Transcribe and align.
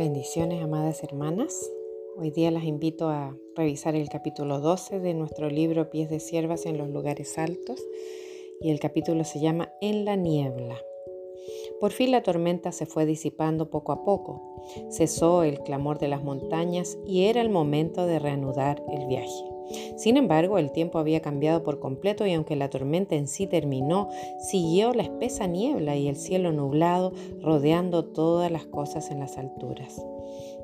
Bendiciones, 0.00 0.62
amadas 0.62 1.04
hermanas. 1.04 1.70
Hoy 2.16 2.30
día 2.30 2.50
las 2.50 2.64
invito 2.64 3.10
a 3.10 3.36
revisar 3.54 3.94
el 3.94 4.08
capítulo 4.08 4.58
12 4.58 4.98
de 4.98 5.12
nuestro 5.12 5.50
libro 5.50 5.90
Pies 5.90 6.08
de 6.08 6.20
Siervas 6.20 6.64
en 6.64 6.78
los 6.78 6.88
lugares 6.88 7.36
altos 7.36 7.86
y 8.62 8.70
el 8.70 8.80
capítulo 8.80 9.24
se 9.24 9.40
llama 9.40 9.74
En 9.82 10.06
la 10.06 10.16
niebla. 10.16 10.78
Por 11.80 11.92
fin 11.92 12.12
la 12.12 12.22
tormenta 12.22 12.72
se 12.72 12.86
fue 12.86 13.04
disipando 13.04 13.68
poco 13.68 13.92
a 13.92 14.02
poco, 14.02 14.62
cesó 14.90 15.42
el 15.42 15.60
clamor 15.60 15.98
de 15.98 16.08
las 16.08 16.24
montañas 16.24 16.96
y 17.04 17.24
era 17.26 17.42
el 17.42 17.50
momento 17.50 18.06
de 18.06 18.20
reanudar 18.20 18.82
el 18.90 19.06
viaje. 19.06 19.49
Sin 19.96 20.16
embargo, 20.16 20.58
el 20.58 20.72
tiempo 20.72 20.98
había 20.98 21.20
cambiado 21.20 21.62
por 21.62 21.78
completo 21.80 22.26
y 22.26 22.34
aunque 22.34 22.56
la 22.56 22.70
tormenta 22.70 23.14
en 23.14 23.28
sí 23.28 23.46
terminó, 23.46 24.08
siguió 24.38 24.92
la 24.92 25.02
espesa 25.02 25.46
niebla 25.46 25.96
y 25.96 26.08
el 26.08 26.16
cielo 26.16 26.52
nublado 26.52 27.12
rodeando 27.40 28.04
todas 28.04 28.50
las 28.50 28.66
cosas 28.66 29.10
en 29.10 29.20
las 29.20 29.38
alturas. 29.38 30.04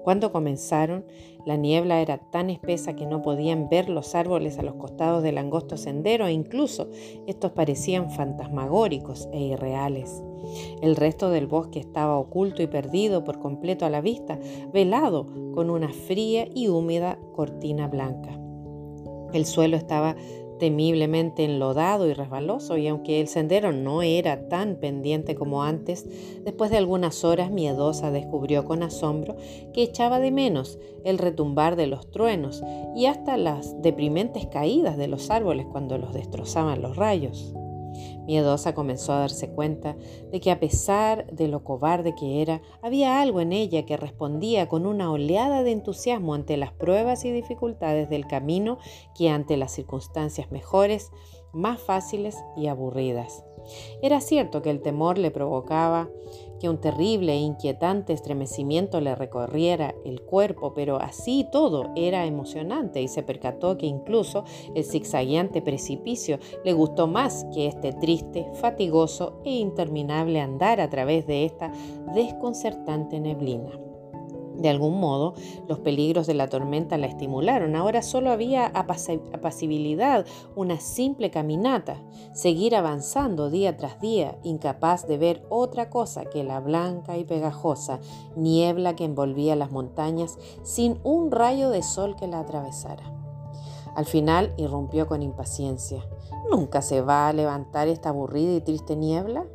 Cuando 0.03 0.31
comenzaron, 0.31 1.05
la 1.45 1.57
niebla 1.57 2.01
era 2.01 2.19
tan 2.19 2.49
espesa 2.49 2.95
que 2.95 3.07
no 3.07 3.23
podían 3.23 3.69
ver 3.69 3.89
los 3.89 4.15
árboles 4.15 4.59
a 4.59 4.63
los 4.63 4.75
costados 4.75 5.23
del 5.23 5.39
angosto 5.39 5.77
sendero 5.77 6.27
e 6.27 6.33
incluso 6.33 6.89
estos 7.27 7.53
parecían 7.53 8.11
fantasmagóricos 8.11 9.29
e 9.33 9.41
irreales. 9.41 10.23
El 10.81 10.95
resto 10.95 11.31
del 11.31 11.47
bosque 11.49 11.81
estaba 11.81 12.19
oculto 12.19 12.63
y 12.63 12.69
perdido 12.69 13.25
por 13.25 13.41
completo 13.41 13.85
a 13.85 13.91
la 13.91 14.01
vista, 14.01 14.39
velado 14.73 15.27
con 15.53 15.71
una 15.71 15.89
fría 15.89 16.47
y 16.55 16.69
húmeda 16.69 17.19
cortina 17.35 17.89
blanca. 17.89 18.46
El 19.37 19.47
suelo 19.47 19.77
estaba 19.77 20.17
temiblemente 20.59 21.45
enlodado 21.45 22.09
y 22.09 22.15
resbaloso, 22.15 22.79
y 22.79 22.89
aunque 22.89 23.21
el 23.21 23.29
sendero 23.29 23.73
no 23.73 24.03
era 24.03 24.49
tan 24.49 24.77
pendiente 24.77 25.35
como 25.35 25.63
antes, 25.63 26.07
después 26.45 26.71
de 26.71 26.79
algunas 26.79 27.25
horas 27.25 27.51
miedosa 27.51 28.11
descubrió 28.11 28.65
con 28.65 28.83
asombro 28.83 29.37
que 29.75 29.83
echaba 29.83 30.19
de 30.19 30.31
menos 30.31 30.79
el 31.05 31.19
retumbar 31.19 31.77
de 31.77 31.87
los 31.87 32.11
truenos 32.11 32.63
y 32.95 33.07
hasta 33.07 33.37
las 33.37 33.81
deprimentes 33.83 34.47
caídas 34.47 34.97
de 34.97 35.09
los 35.09 35.31
árboles 35.31 35.67
cuando 35.71 35.99
los 35.99 36.15
destrozaban 36.15 36.81
los 36.81 36.97
rayos. 36.97 37.55
Miedosa 38.27 38.75
comenzó 38.75 39.13
a 39.13 39.21
darse 39.21 39.49
cuenta 39.49 39.97
de 40.31 40.41
que 40.41 40.51
a 40.51 40.61
pesar 40.61 41.27
de 41.33 41.49
lo 41.49 41.65
cobarde 41.65 42.15
que 42.15 42.43
era, 42.43 42.61
había 42.83 43.21
algo 43.21 43.41
en 43.41 43.53
ella 43.53 43.87
que 43.87 43.97
respondía 43.97 44.69
con 44.69 44.87
una 44.87 45.11
oleada 45.11 45.63
de 45.63 45.73
entusiasmo 45.73 46.35
ante 46.35 46.57
las 46.57 46.73
pruebas 46.73 47.25
y 47.25 47.31
dificultades 47.31 48.11
del 48.11 48.27
camino 48.27 48.79
que 49.17 49.31
ante 49.31 49.57
las 49.57 49.73
circunstancias 49.73 50.51
mejores, 50.51 51.11
más 51.53 51.81
fáciles 51.81 52.37
y 52.57 52.67
aburridas. 52.67 53.45
Era 54.03 54.21
cierto 54.21 54.63
que 54.63 54.71
el 54.71 54.83
temor 54.83 55.19
le 55.19 55.31
provocaba 55.31 56.09
que 56.59 56.69
un 56.69 56.81
terrible 56.81 57.33
e 57.33 57.39
inquietante 57.39 58.13
estremecimiento 58.13 59.01
le 59.01 59.15
recorriera 59.15 59.95
el 60.05 60.23
cuerpo, 60.23 60.75
pero 60.75 61.01
así 61.01 61.47
todo 61.51 61.93
era 61.97 62.27
emocionante 62.27 63.03
y 63.03 63.09
se 63.09 63.23
percató 63.23 63.77
que 63.77 63.87
incluso 63.87 64.45
el 64.75 64.85
zigzagueante 64.85 65.63
precipicio 65.63 66.39
le 66.65 66.73
gustó 66.73 67.07
más 67.07 67.47
que 67.55 67.67
este 67.67 67.93
triste, 67.93 68.47
fatigoso 68.55 69.41
e 69.45 69.51
interminable 69.51 70.41
andar 70.41 70.81
a 70.81 70.91
través 70.91 71.27
de 71.27 71.45
esta 71.45 71.73
desconcertante 72.15 73.21
neblina. 73.21 73.86
De 74.57 74.69
algún 74.71 74.99
modo, 74.99 75.35
los 75.69 75.81
peligros 75.81 76.27
de 76.27 76.35
la 76.35 76.49
tormenta 76.49 76.97
la 76.97 77.07
estimularon. 77.07 77.77
Ahora 77.77 78.03
solo 78.03 78.31
había 78.31 78.67
apacibilidad, 78.67 80.25
una 80.55 80.81
simple 80.81 81.31
caminata, 81.31 82.03
seguir 82.33 82.75
avanzando 82.75 83.51
día 83.51 83.77
tras 83.77 84.01
día, 84.01 84.39
incapaz 84.43 85.07
de 85.07 85.19
ver 85.19 85.47
otra 85.51 85.91
cosa 85.91 86.25
que 86.25 86.43
la 86.45 86.61
blanca 86.61 87.19
y 87.19 87.25
pegajosa 87.25 88.01
niebla 88.35 88.97
que 88.97 89.05
envolvía 89.05 89.57
las 89.57 89.71
montañas 89.71 90.39
sin 90.63 90.99
un 91.03 91.31
rayo 91.31 91.71
de 91.71 91.83
sol 91.83 92.17
que 92.17 92.27
la 92.27 92.41
atravesara. 92.41 93.13
Al 93.95 94.05
final 94.05 94.53
irrumpió 94.59 95.07
con 95.07 95.23
impaciencia. 95.23 96.07
¿Nunca 96.51 96.83
se 96.83 97.01
va 97.01 97.29
a 97.29 97.33
levantar 97.33 97.89
esta 97.89 98.11
aburrida 98.11 98.53
y 98.53 98.61
triste 98.61 98.95
niebla? 98.95 99.47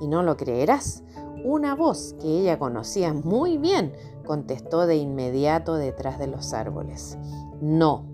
Y 0.00 0.08
no 0.08 0.24
lo 0.24 0.36
creerás. 0.36 1.04
Una 1.44 1.76
voz 1.76 2.16
que 2.20 2.26
ella 2.40 2.58
conocía 2.58 3.12
muy 3.14 3.58
bien 3.58 3.92
contestó 4.26 4.86
de 4.86 4.96
inmediato 4.96 5.76
detrás 5.76 6.18
de 6.18 6.26
los 6.26 6.52
árboles. 6.52 7.16
No, 7.62 8.04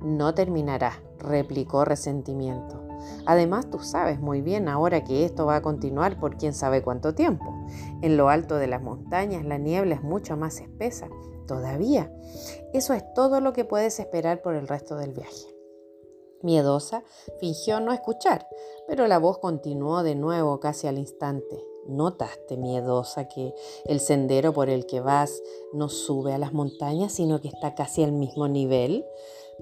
no 0.00 0.34
terminará, 0.34 1.02
replicó 1.18 1.84
resentimiento. 1.84 2.80
Además, 3.26 3.68
tú 3.68 3.80
sabes 3.80 4.20
muy 4.20 4.40
bien 4.42 4.68
ahora 4.68 5.02
que 5.02 5.24
esto 5.24 5.46
va 5.46 5.56
a 5.56 5.62
continuar 5.62 6.20
por 6.20 6.36
quién 6.36 6.54
sabe 6.54 6.82
cuánto 6.82 7.14
tiempo. 7.14 7.52
En 8.00 8.16
lo 8.16 8.28
alto 8.28 8.56
de 8.56 8.68
las 8.68 8.82
montañas 8.82 9.44
la 9.44 9.58
niebla 9.58 9.96
es 9.96 10.02
mucho 10.02 10.36
más 10.36 10.60
espesa. 10.60 11.08
Todavía. 11.46 12.12
Eso 12.72 12.94
es 12.94 13.02
todo 13.14 13.40
lo 13.40 13.52
que 13.52 13.64
puedes 13.64 13.98
esperar 13.98 14.42
por 14.42 14.54
el 14.54 14.68
resto 14.68 14.96
del 14.96 15.12
viaje. 15.12 15.54
Miedosa, 16.42 17.04
fingió 17.38 17.80
no 17.80 17.92
escuchar, 17.92 18.48
pero 18.88 19.06
la 19.06 19.18
voz 19.18 19.38
continuó 19.38 20.02
de 20.02 20.14
nuevo 20.14 20.58
casi 20.60 20.86
al 20.86 20.98
instante. 20.98 21.71
¿Notaste, 21.86 22.56
miedosa, 22.56 23.28
que 23.28 23.54
el 23.86 24.00
sendero 24.00 24.52
por 24.52 24.68
el 24.68 24.86
que 24.86 25.00
vas 25.00 25.42
no 25.72 25.88
sube 25.88 26.32
a 26.32 26.38
las 26.38 26.52
montañas, 26.52 27.12
sino 27.12 27.40
que 27.40 27.48
está 27.48 27.74
casi 27.74 28.02
al 28.04 28.12
mismo 28.12 28.48
nivel? 28.48 29.04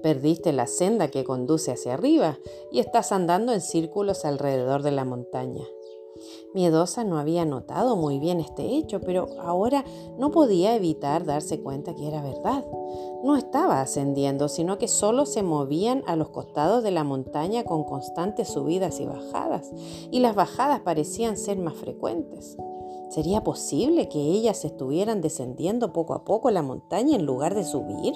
Perdiste 0.03 0.53
la 0.53 0.67
senda 0.67 1.09
que 1.09 1.23
conduce 1.23 1.71
hacia 1.71 1.93
arriba 1.93 2.39
y 2.71 2.79
estás 2.79 3.11
andando 3.11 3.53
en 3.53 3.61
círculos 3.61 4.25
alrededor 4.25 4.83
de 4.83 4.91
la 4.91 5.05
montaña. 5.05 5.65
Miedosa 6.53 7.03
no 7.03 7.17
había 7.17 7.45
notado 7.45 7.95
muy 7.95 8.19
bien 8.19 8.39
este 8.39 8.75
hecho, 8.75 9.01
pero 9.01 9.27
ahora 9.39 9.85
no 10.17 10.31
podía 10.31 10.75
evitar 10.75 11.25
darse 11.25 11.61
cuenta 11.61 11.95
que 11.95 12.07
era 12.07 12.21
verdad. 12.21 12.65
No 13.23 13.35
estaba 13.37 13.81
ascendiendo, 13.81 14.49
sino 14.49 14.77
que 14.77 14.87
solo 14.87 15.25
se 15.25 15.43
movían 15.43 16.03
a 16.07 16.15
los 16.15 16.29
costados 16.29 16.83
de 16.83 16.91
la 16.91 17.03
montaña 17.03 17.63
con 17.63 17.83
constantes 17.83 18.49
subidas 18.49 18.99
y 18.99 19.05
bajadas, 19.05 19.71
y 20.11 20.19
las 20.19 20.35
bajadas 20.35 20.81
parecían 20.81 21.37
ser 21.37 21.57
más 21.57 21.75
frecuentes. 21.75 22.57
¿Sería 23.09 23.43
posible 23.43 24.07
que 24.07 24.19
ellas 24.19 24.63
estuvieran 24.63 25.19
descendiendo 25.19 25.91
poco 25.91 26.13
a 26.13 26.23
poco 26.23 26.49
la 26.49 26.61
montaña 26.61 27.17
en 27.17 27.25
lugar 27.25 27.55
de 27.55 27.65
subir? 27.65 28.13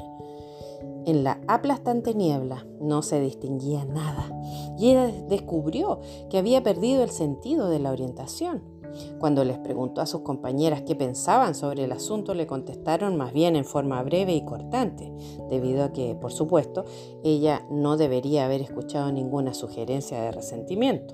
En 1.05 1.23
la 1.23 1.39
aplastante 1.47 2.15
niebla 2.15 2.65
no 2.81 3.01
se 3.01 3.19
distinguía 3.19 3.85
nada 3.85 4.29
y 4.77 4.89
ella 4.89 5.11
descubrió 5.29 5.99
que 6.29 6.37
había 6.39 6.63
perdido 6.63 7.03
el 7.03 7.11
sentido 7.11 7.69
de 7.69 7.79
la 7.79 7.91
orientación. 7.91 8.75
Cuando 9.19 9.43
les 9.43 9.57
preguntó 9.59 10.01
a 10.01 10.05
sus 10.05 10.21
compañeras 10.21 10.83
qué 10.83 10.95
pensaban 10.95 11.53
sobre 11.53 11.83
el 11.83 11.91
asunto, 11.91 12.33
le 12.33 12.47
contestaron 12.47 13.17
más 13.17 13.33
bien 13.33 13.55
en 13.55 13.65
forma 13.65 14.01
breve 14.03 14.33
y 14.33 14.45
cortante, 14.45 15.11
debido 15.49 15.83
a 15.83 15.91
que, 15.91 16.15
por 16.15 16.31
supuesto, 16.31 16.85
ella 17.23 17.65
no 17.69 17.97
debería 17.97 18.45
haber 18.45 18.61
escuchado 18.61 19.11
ninguna 19.11 19.53
sugerencia 19.53 20.21
de 20.21 20.31
resentimiento. 20.31 21.13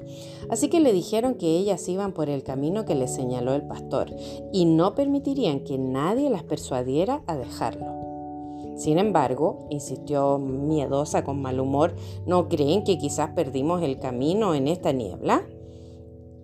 Así 0.49 0.69
que 0.69 0.79
le 0.79 0.93
dijeron 0.93 1.35
que 1.35 1.57
ellas 1.57 1.87
iban 1.89 2.13
por 2.13 2.29
el 2.29 2.43
camino 2.43 2.85
que 2.85 2.95
les 2.95 3.13
señaló 3.13 3.53
el 3.53 3.63
pastor 3.63 4.15
y 4.51 4.65
no 4.65 4.95
permitirían 4.95 5.61
que 5.61 5.77
nadie 5.77 6.29
las 6.29 6.43
persuadiera 6.43 7.23
a 7.27 7.35
dejarlo. 7.35 8.00
Sin 8.75 8.97
embargo, 8.97 9.67
insistió 9.69 10.37
miedosa 10.39 11.23
con 11.23 11.41
mal 11.41 11.59
humor, 11.59 11.95
¿no 12.25 12.49
creen 12.49 12.83
que 12.83 12.97
quizás 12.97 13.31
perdimos 13.31 13.83
el 13.83 13.99
camino 13.99 14.55
en 14.55 14.67
esta 14.67 14.91
niebla? 14.91 15.45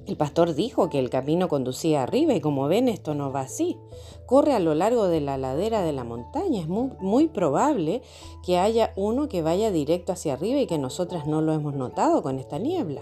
El 0.07 0.15
pastor 0.15 0.55
dijo 0.55 0.89
que 0.89 0.99
el 0.99 1.09
camino 1.09 1.49
conducía 1.49 2.01
arriba 2.01 2.33
y 2.33 2.39
como 2.39 2.69
ven 2.69 2.87
esto 2.87 3.13
no 3.13 3.33
va 3.33 3.41
así. 3.41 3.77
Corre 4.25 4.53
a 4.53 4.59
lo 4.59 4.73
largo 4.73 5.09
de 5.09 5.19
la 5.19 5.37
ladera 5.37 5.81
de 5.81 5.91
la 5.91 6.05
montaña. 6.05 6.61
Es 6.61 6.69
muy, 6.69 7.27
probable 7.27 8.01
que 8.41 8.57
haya 8.57 8.93
uno 8.95 9.27
que 9.27 9.41
vaya 9.41 9.69
directo 9.69 10.13
hacia 10.13 10.33
arriba 10.33 10.61
y 10.61 10.65
que 10.65 10.77
nosotras 10.77 11.27
no 11.27 11.41
lo 11.41 11.51
hemos 11.51 11.73
notado 11.75 12.23
con 12.23 12.39
esta 12.39 12.57
niebla. 12.57 13.01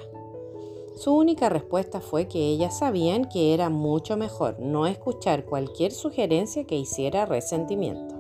Su 0.96 1.14
única 1.14 1.48
respuesta 1.48 2.02
fue 2.02 2.28
que 2.28 2.40
ellas 2.40 2.80
sabían 2.80 3.26
que 3.26 3.54
era 3.54 3.70
mucho 3.70 4.18
mejor 4.18 4.60
no 4.60 4.88
escuchar 4.88 5.46
cualquier 5.46 5.92
sugerencia 5.92 6.64
que 6.64 6.78
hiciera 6.78 7.28
resentimiento. 7.28 8.15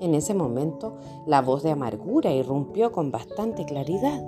En 0.00 0.14
ese 0.14 0.32
momento, 0.32 0.96
la 1.26 1.42
voz 1.42 1.62
de 1.62 1.70
amargura 1.70 2.32
irrumpió 2.32 2.90
con 2.90 3.10
bastante 3.10 3.66
claridad. 3.66 4.22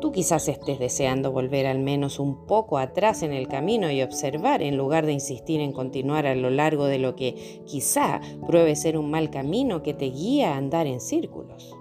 Tú 0.00 0.10
quizás 0.10 0.48
estés 0.48 0.78
deseando 0.78 1.32
volver 1.32 1.66
al 1.66 1.78
menos 1.78 2.18
un 2.18 2.46
poco 2.46 2.78
atrás 2.78 3.22
en 3.22 3.32
el 3.32 3.46
camino 3.46 3.90
y 3.90 4.02
observar 4.02 4.62
en 4.62 4.76
lugar 4.76 5.04
de 5.04 5.12
insistir 5.12 5.60
en 5.60 5.72
continuar 5.72 6.26
a 6.26 6.34
lo 6.34 6.50
largo 6.50 6.86
de 6.86 6.98
lo 6.98 7.14
que 7.14 7.62
quizá 7.66 8.20
pruebe 8.46 8.74
ser 8.74 8.96
un 8.98 9.10
mal 9.10 9.30
camino 9.30 9.82
que 9.82 9.94
te 9.94 10.06
guía 10.06 10.54
a 10.54 10.56
andar 10.56 10.86
en 10.86 11.00
círculos. 11.00 11.74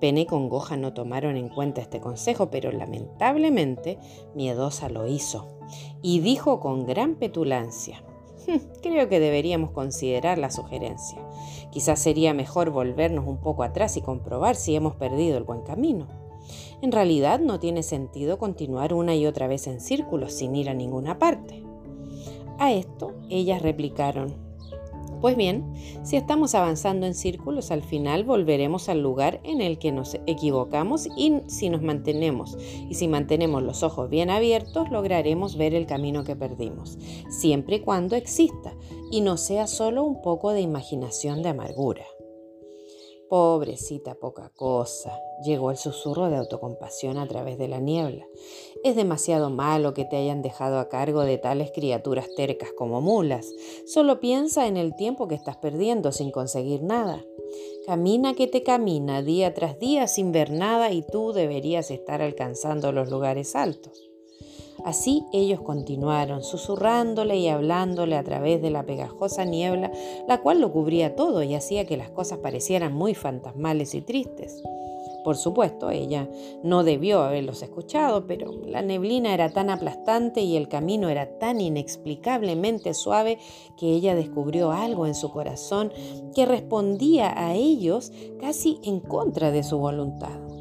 Pene 0.00 0.22
y 0.22 0.26
Congoja 0.26 0.76
no 0.76 0.92
tomaron 0.92 1.36
en 1.36 1.48
cuenta 1.48 1.80
este 1.80 2.00
consejo, 2.00 2.50
pero 2.50 2.70
lamentablemente 2.72 3.98
Miedosa 4.34 4.90
lo 4.90 5.06
hizo 5.06 5.48
y 6.02 6.20
dijo 6.20 6.60
con 6.60 6.86
gran 6.86 7.14
petulancia, 7.14 8.02
Creo 8.82 9.08
que 9.08 9.20
deberíamos 9.20 9.70
considerar 9.70 10.38
la 10.38 10.50
sugerencia. 10.50 11.18
Quizás 11.76 12.00
sería 12.00 12.32
mejor 12.32 12.70
volvernos 12.70 13.26
un 13.26 13.36
poco 13.36 13.62
atrás 13.62 13.98
y 13.98 14.00
comprobar 14.00 14.56
si 14.56 14.74
hemos 14.74 14.96
perdido 14.96 15.36
el 15.36 15.44
buen 15.44 15.60
camino. 15.60 16.06
En 16.80 16.90
realidad 16.90 17.38
no 17.38 17.60
tiene 17.60 17.82
sentido 17.82 18.38
continuar 18.38 18.94
una 18.94 19.14
y 19.14 19.26
otra 19.26 19.46
vez 19.46 19.66
en 19.66 19.82
círculos 19.82 20.32
sin 20.32 20.56
ir 20.56 20.70
a 20.70 20.74
ninguna 20.74 21.18
parte. 21.18 21.62
A 22.58 22.72
esto 22.72 23.12
ellas 23.28 23.60
replicaron, 23.60 24.32
Pues 25.20 25.36
bien, 25.36 25.64
si 26.02 26.16
estamos 26.16 26.54
avanzando 26.54 27.06
en 27.06 27.14
círculos, 27.14 27.70
al 27.70 27.82
final 27.82 28.24
volveremos 28.24 28.88
al 28.88 29.02
lugar 29.02 29.40
en 29.44 29.60
el 29.60 29.78
que 29.78 29.90
nos 29.90 30.14
equivocamos 30.26 31.08
y 31.16 31.40
si 31.46 31.70
nos 31.70 31.82
mantenemos 31.82 32.58
y 32.88 32.94
si 32.94 33.08
mantenemos 33.08 33.62
los 33.62 33.82
ojos 33.82 34.10
bien 34.10 34.30
abiertos, 34.30 34.90
lograremos 34.90 35.56
ver 35.56 35.74
el 35.74 35.86
camino 35.86 36.24
que 36.24 36.36
perdimos, 36.36 36.98
siempre 37.30 37.76
y 37.76 37.80
cuando 37.80 38.14
exista 38.14 38.74
y 39.10 39.22
no 39.22 39.36
sea 39.36 39.66
solo 39.66 40.04
un 40.04 40.20
poco 40.20 40.52
de 40.52 40.60
imaginación 40.60 41.42
de 41.42 41.48
amargura. 41.48 42.04
Pobrecita 43.28 44.14
poca 44.14 44.52
cosa, 44.54 45.20
llegó 45.42 45.72
el 45.72 45.76
susurro 45.76 46.30
de 46.30 46.36
autocompasión 46.36 47.18
a 47.18 47.26
través 47.26 47.58
de 47.58 47.66
la 47.66 47.80
niebla. 47.80 48.24
Es 48.84 48.94
demasiado 48.94 49.50
malo 49.50 49.94
que 49.94 50.04
te 50.04 50.16
hayan 50.16 50.42
dejado 50.42 50.78
a 50.78 50.88
cargo 50.88 51.22
de 51.22 51.36
tales 51.36 51.72
criaturas 51.72 52.28
tercas 52.36 52.70
como 52.72 53.00
mulas. 53.00 53.52
Solo 53.84 54.20
piensa 54.20 54.68
en 54.68 54.76
el 54.76 54.94
tiempo 54.94 55.26
que 55.26 55.34
estás 55.34 55.56
perdiendo 55.56 56.12
sin 56.12 56.30
conseguir 56.30 56.82
nada. 56.82 57.24
Camina 57.84 58.34
que 58.34 58.46
te 58.46 58.62
camina 58.62 59.22
día 59.22 59.54
tras 59.54 59.78
día 59.80 60.06
sin 60.06 60.30
ver 60.30 60.52
nada 60.52 60.92
y 60.92 61.02
tú 61.02 61.32
deberías 61.32 61.90
estar 61.90 62.22
alcanzando 62.22 62.92
los 62.92 63.10
lugares 63.10 63.56
altos. 63.56 64.08
Así 64.86 65.26
ellos 65.32 65.62
continuaron, 65.62 66.44
susurrándole 66.44 67.36
y 67.38 67.48
hablándole 67.48 68.14
a 68.14 68.22
través 68.22 68.62
de 68.62 68.70
la 68.70 68.86
pegajosa 68.86 69.44
niebla, 69.44 69.90
la 70.28 70.40
cual 70.40 70.60
lo 70.60 70.70
cubría 70.70 71.16
todo 71.16 71.42
y 71.42 71.56
hacía 71.56 71.86
que 71.86 71.96
las 71.96 72.10
cosas 72.10 72.38
parecieran 72.38 72.94
muy 72.94 73.16
fantasmales 73.16 73.96
y 73.96 74.00
tristes. 74.02 74.62
Por 75.24 75.36
supuesto, 75.36 75.90
ella 75.90 76.28
no 76.62 76.84
debió 76.84 77.22
haberlos 77.22 77.62
escuchado, 77.62 78.28
pero 78.28 78.52
la 78.64 78.80
neblina 78.80 79.34
era 79.34 79.50
tan 79.50 79.70
aplastante 79.70 80.42
y 80.42 80.56
el 80.56 80.68
camino 80.68 81.08
era 81.08 81.36
tan 81.40 81.60
inexplicablemente 81.60 82.94
suave 82.94 83.40
que 83.76 83.90
ella 83.90 84.14
descubrió 84.14 84.70
algo 84.70 85.08
en 85.08 85.16
su 85.16 85.32
corazón 85.32 85.92
que 86.32 86.46
respondía 86.46 87.34
a 87.36 87.56
ellos 87.56 88.12
casi 88.38 88.78
en 88.84 89.00
contra 89.00 89.50
de 89.50 89.64
su 89.64 89.78
voluntad. 89.78 90.55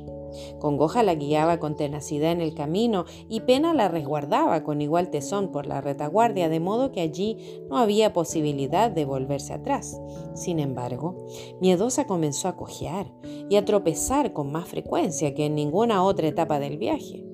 Congoja 0.60 1.04
la 1.04 1.16
guiaba 1.16 1.60
con 1.60 1.76
tenacidad 1.76 2.32
en 2.32 2.42
el 2.42 2.54
camino 2.54 3.06
y 3.30 3.42
Pena 3.42 3.74
la 3.74 3.88
resguardaba 3.88 4.64
con 4.64 4.82
igual 4.82 5.10
tesón 5.10 5.52
por 5.52 5.66
la 5.66 5.82
retaguardia, 5.82 6.50
de 6.50 6.60
modo 6.60 6.92
que 6.92 7.02
allí 7.02 7.38
no 7.70 7.78
había 7.78 8.14
posibilidad 8.14 8.92
de 8.92 9.06
volverse 9.06 9.54
atrás. 9.54 10.00
Sin 10.34 10.60
embargo, 10.60 11.16
Miedosa 11.62 12.08
comenzó 12.08 12.48
a 12.48 12.56
cojear 12.56 13.12
y 13.50 13.56
a 13.56 13.66
tropezar 13.66 14.34
con 14.34 14.52
más 14.52 14.68
frecuencia 14.68 15.34
que 15.34 15.46
en 15.46 15.56
ninguna 15.56 16.04
otra 16.04 16.28
etapa 16.28 16.60
del 16.60 16.78
viaje. 16.78 17.26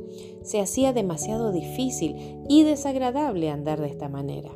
Se 0.43 0.59
hacía 0.59 0.93
demasiado 0.93 1.51
difícil 1.51 2.41
y 2.49 2.63
desagradable 2.63 3.49
andar 3.49 3.79
de 3.79 3.87
esta 3.87 4.09
manera. 4.09 4.51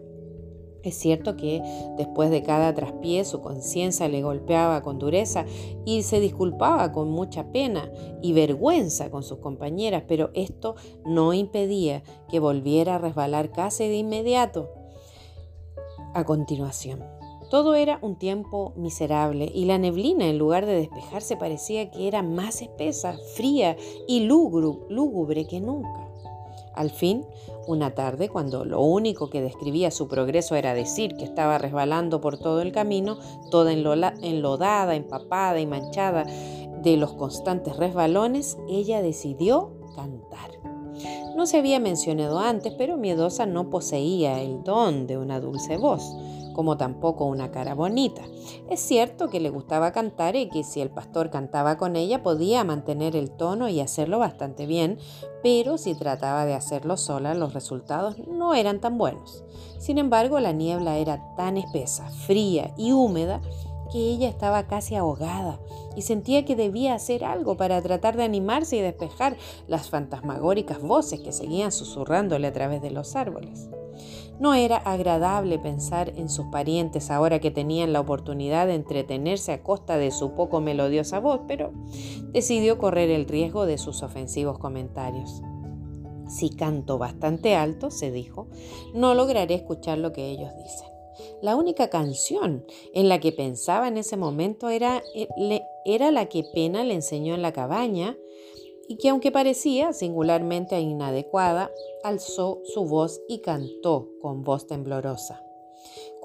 Es 0.85 0.93
cierto 0.99 1.35
que 1.35 1.63
después 1.97 2.29
de 2.29 2.43
cada 2.43 2.75
traspié 2.75 3.25
su 3.25 3.41
conciencia 3.41 4.07
le 4.07 4.21
golpeaba 4.21 4.83
con 4.83 4.99
dureza 4.99 5.43
y 5.83 6.03
se 6.03 6.19
disculpaba 6.19 6.91
con 6.91 7.09
mucha 7.09 7.51
pena 7.51 7.91
y 8.21 8.33
vergüenza 8.33 9.09
con 9.09 9.23
sus 9.23 9.39
compañeras, 9.39 10.03
pero 10.07 10.29
esto 10.35 10.75
no 11.03 11.33
impedía 11.33 12.03
que 12.29 12.39
volviera 12.39 12.95
a 12.95 12.99
resbalar 12.99 13.51
casi 13.51 13.87
de 13.87 13.97
inmediato. 13.97 14.69
A 16.13 16.23
continuación, 16.23 17.03
todo 17.49 17.73
era 17.73 17.97
un 18.03 18.15
tiempo 18.15 18.73
miserable 18.75 19.51
y 19.51 19.65
la 19.65 19.79
neblina 19.79 20.27
en 20.27 20.37
lugar 20.37 20.67
de 20.67 20.75
despejarse 20.75 21.35
parecía 21.35 21.89
que 21.89 22.07
era 22.07 22.21
más 22.21 22.61
espesa, 22.61 23.17
fría 23.33 23.75
y 24.07 24.19
lúgubre 24.19 25.47
que 25.47 25.59
nunca. 25.59 26.14
Al 26.75 26.89
fin, 26.91 27.25
una 27.67 27.95
tarde, 27.95 28.29
cuando 28.29 28.65
lo 28.65 28.81
único 28.81 29.29
que 29.29 29.41
describía 29.41 29.91
su 29.91 30.07
progreso 30.07 30.55
era 30.55 30.73
decir 30.73 31.15
que 31.15 31.23
estaba 31.23 31.57
resbalando 31.57 32.21
por 32.21 32.37
todo 32.37 32.61
el 32.61 32.71
camino, 32.71 33.17
toda 33.49 33.71
enlodada, 33.71 34.95
empapada 34.95 35.59
y 35.59 35.65
manchada 35.65 36.25
de 36.81 36.97
los 36.97 37.13
constantes 37.13 37.77
resbalones, 37.77 38.57
ella 38.67 39.01
decidió 39.01 39.71
cantar. 39.95 40.51
No 41.35 41.45
se 41.45 41.57
había 41.57 41.79
mencionado 41.79 42.39
antes, 42.39 42.73
pero 42.77 42.97
Miedosa 42.97 43.45
no 43.45 43.69
poseía 43.69 44.41
el 44.41 44.63
don 44.63 45.07
de 45.07 45.17
una 45.17 45.39
dulce 45.39 45.77
voz 45.77 46.03
como 46.55 46.77
tampoco 46.77 47.25
una 47.25 47.51
cara 47.51 47.75
bonita. 47.75 48.21
Es 48.69 48.79
cierto 48.79 49.29
que 49.29 49.41
le 49.41 49.49
gustaba 49.49 49.91
cantar 49.91 50.37
y 50.37 50.49
que 50.49 50.63
si 50.63 50.79
el 50.79 50.89
pastor 50.89 51.29
cantaba 51.29 51.77
con 51.77 51.97
ella 51.97 52.23
podía 52.23 52.63
mantener 52.63 53.15
el 53.17 53.29
tono 53.29 53.67
y 53.67 53.81
hacerlo 53.81 54.19
bastante 54.19 54.65
bien, 54.65 54.97
pero 55.43 55.77
si 55.77 55.93
trataba 55.95 56.45
de 56.45 56.53
hacerlo 56.53 56.95
sola 56.95 57.35
los 57.35 57.53
resultados 57.53 58.15
no 58.27 58.55
eran 58.55 58.79
tan 58.79 58.97
buenos. 58.97 59.43
Sin 59.77 59.97
embargo, 59.97 60.39
la 60.39 60.53
niebla 60.53 60.97
era 60.97 61.35
tan 61.35 61.57
espesa, 61.57 62.09
fría 62.09 62.73
y 62.77 62.93
húmeda 62.93 63.41
que 63.91 63.99
ella 63.99 64.29
estaba 64.29 64.67
casi 64.67 64.95
ahogada 64.95 65.59
y 65.95 66.01
sentía 66.01 66.45
que 66.45 66.55
debía 66.55 66.95
hacer 66.95 67.23
algo 67.23 67.57
para 67.57 67.81
tratar 67.81 68.15
de 68.15 68.23
animarse 68.23 68.77
y 68.77 68.81
despejar 68.81 69.37
las 69.67 69.89
fantasmagóricas 69.89 70.81
voces 70.81 71.19
que 71.19 71.31
seguían 71.31 71.71
susurrándole 71.71 72.47
a 72.47 72.53
través 72.53 72.81
de 72.81 72.91
los 72.91 73.15
árboles. 73.15 73.69
No 74.39 74.53
era 74.53 74.77
agradable 74.77 75.59
pensar 75.59 76.11
en 76.17 76.29
sus 76.29 76.47
parientes 76.47 77.09
ahora 77.09 77.39
que 77.39 77.51
tenían 77.51 77.93
la 77.93 78.01
oportunidad 78.01 78.67
de 78.67 78.75
entretenerse 78.75 79.53
a 79.53 79.63
costa 79.63 79.97
de 79.97 80.11
su 80.11 80.33
poco 80.33 80.59
melodiosa 80.59 81.19
voz, 81.19 81.41
pero 81.47 81.71
decidió 82.33 82.77
correr 82.77 83.09
el 83.09 83.25
riesgo 83.25 83.65
de 83.65 83.77
sus 83.77 84.03
ofensivos 84.03 84.59
comentarios. 84.59 85.41
Si 86.27 86.49
canto 86.49 86.97
bastante 86.97 87.55
alto, 87.55 87.91
se 87.91 88.11
dijo, 88.11 88.47
no 88.93 89.13
lograré 89.13 89.53
escuchar 89.53 89.99
lo 89.99 90.11
que 90.11 90.29
ellos 90.29 90.51
dicen. 90.57 90.89
La 91.41 91.55
única 91.55 91.89
canción 91.89 92.65
en 92.93 93.07
la 93.07 93.19
que 93.19 93.31
pensaba 93.31 93.87
en 93.87 93.97
ese 93.97 94.17
momento 94.17 94.69
era, 94.69 95.01
eh, 95.15 95.61
era 95.85 96.11
la 96.11 96.25
que 96.25 96.43
Pena 96.53 96.83
le 96.83 96.93
enseñó 96.93 97.35
en 97.35 97.41
la 97.41 97.53
cabaña 97.53 98.17
y 98.87 98.97
que 98.97 99.09
aunque 99.09 99.31
parecía 99.31 99.93
singularmente 99.93 100.79
inadecuada, 100.79 101.71
alzó 102.03 102.61
su 102.65 102.85
voz 102.85 103.21
y 103.27 103.39
cantó 103.39 104.09
con 104.21 104.43
voz 104.43 104.67
temblorosa. 104.67 105.41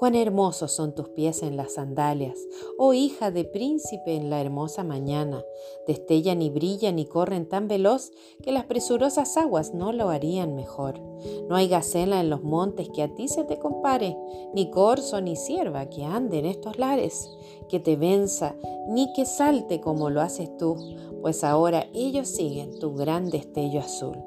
Cuán 0.01 0.15
hermosos 0.15 0.71
son 0.71 0.95
tus 0.95 1.09
pies 1.09 1.43
en 1.43 1.55
las 1.55 1.75
sandalias, 1.75 2.35
oh 2.79 2.93
hija 2.93 3.29
de 3.29 3.43
príncipe 3.43 4.15
en 4.15 4.31
la 4.31 4.41
hermosa 4.41 4.83
mañana. 4.83 5.43
Destellan 5.85 6.41
y 6.41 6.49
brillan 6.49 6.97
y 6.97 7.05
corren 7.05 7.47
tan 7.47 7.67
veloz 7.67 8.11
que 8.41 8.51
las 8.51 8.65
presurosas 8.65 9.37
aguas 9.37 9.75
no 9.75 9.93
lo 9.93 10.09
harían 10.09 10.55
mejor. 10.55 10.99
No 11.47 11.55
hay 11.55 11.67
gacela 11.67 12.19
en 12.19 12.31
los 12.31 12.41
montes 12.41 12.89
que 12.89 13.03
a 13.03 13.13
ti 13.13 13.27
se 13.27 13.43
te 13.43 13.59
compare, 13.59 14.17
ni 14.55 14.71
corzo 14.71 15.21
ni 15.21 15.35
cierva 15.35 15.87
que 15.87 16.03
ande 16.03 16.39
en 16.39 16.47
estos 16.47 16.79
lares, 16.79 17.29
que 17.71 17.79
te 17.79 17.95
venza, 17.95 18.55
ni 18.89 19.13
que 19.13 19.25
salte 19.25 19.79
como 19.79 20.09
lo 20.09 20.21
haces 20.21 20.55
tú, 20.57 20.75
pues 21.21 21.43
ahora 21.45 21.87
ellos 21.93 22.27
siguen 22.27 22.77
tu 22.79 22.93
gran 22.93 23.29
destello 23.29 23.79
azul. 23.79 24.17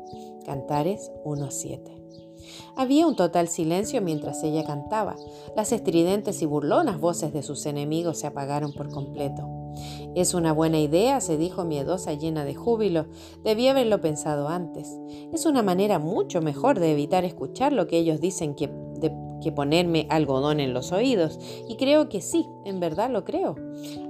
Cantares 0.46 1.12
1.7. 1.24 2.04
Había 2.76 3.06
un 3.06 3.16
total 3.16 3.48
silencio 3.48 4.00
mientras 4.00 4.42
ella 4.42 4.64
cantaba. 4.64 5.16
Las 5.54 5.72
estridentes 5.72 6.42
y 6.42 6.46
burlonas 6.46 6.98
voces 6.98 7.32
de 7.32 7.42
sus 7.42 7.66
enemigos 7.66 8.18
se 8.18 8.26
apagaron 8.26 8.72
por 8.72 8.90
completo. 8.90 9.48
Es 10.14 10.34
una 10.34 10.52
buena 10.52 10.78
idea, 10.78 11.20
se 11.20 11.36
dijo 11.36 11.64
miedosa 11.64 12.14
llena 12.14 12.44
de 12.44 12.54
júbilo. 12.54 13.06
Debí 13.42 13.68
haberlo 13.68 14.00
pensado 14.00 14.48
antes. 14.48 14.98
Es 15.32 15.46
una 15.46 15.62
manera 15.62 15.98
mucho 15.98 16.40
mejor 16.40 16.78
de 16.78 16.92
evitar 16.92 17.24
escuchar 17.24 17.72
lo 17.72 17.86
que 17.86 17.98
ellos 17.98 18.20
dicen 18.20 18.54
que, 18.54 18.70
que 19.44 19.52
ponerme 19.52 20.06
algodón 20.10 20.58
en 20.58 20.74
los 20.74 20.90
oídos. 20.90 21.38
Y 21.68 21.76
creo 21.76 22.08
que 22.08 22.20
sí, 22.20 22.46
en 22.64 22.80
verdad 22.80 23.10
lo 23.10 23.24
creo. 23.24 23.54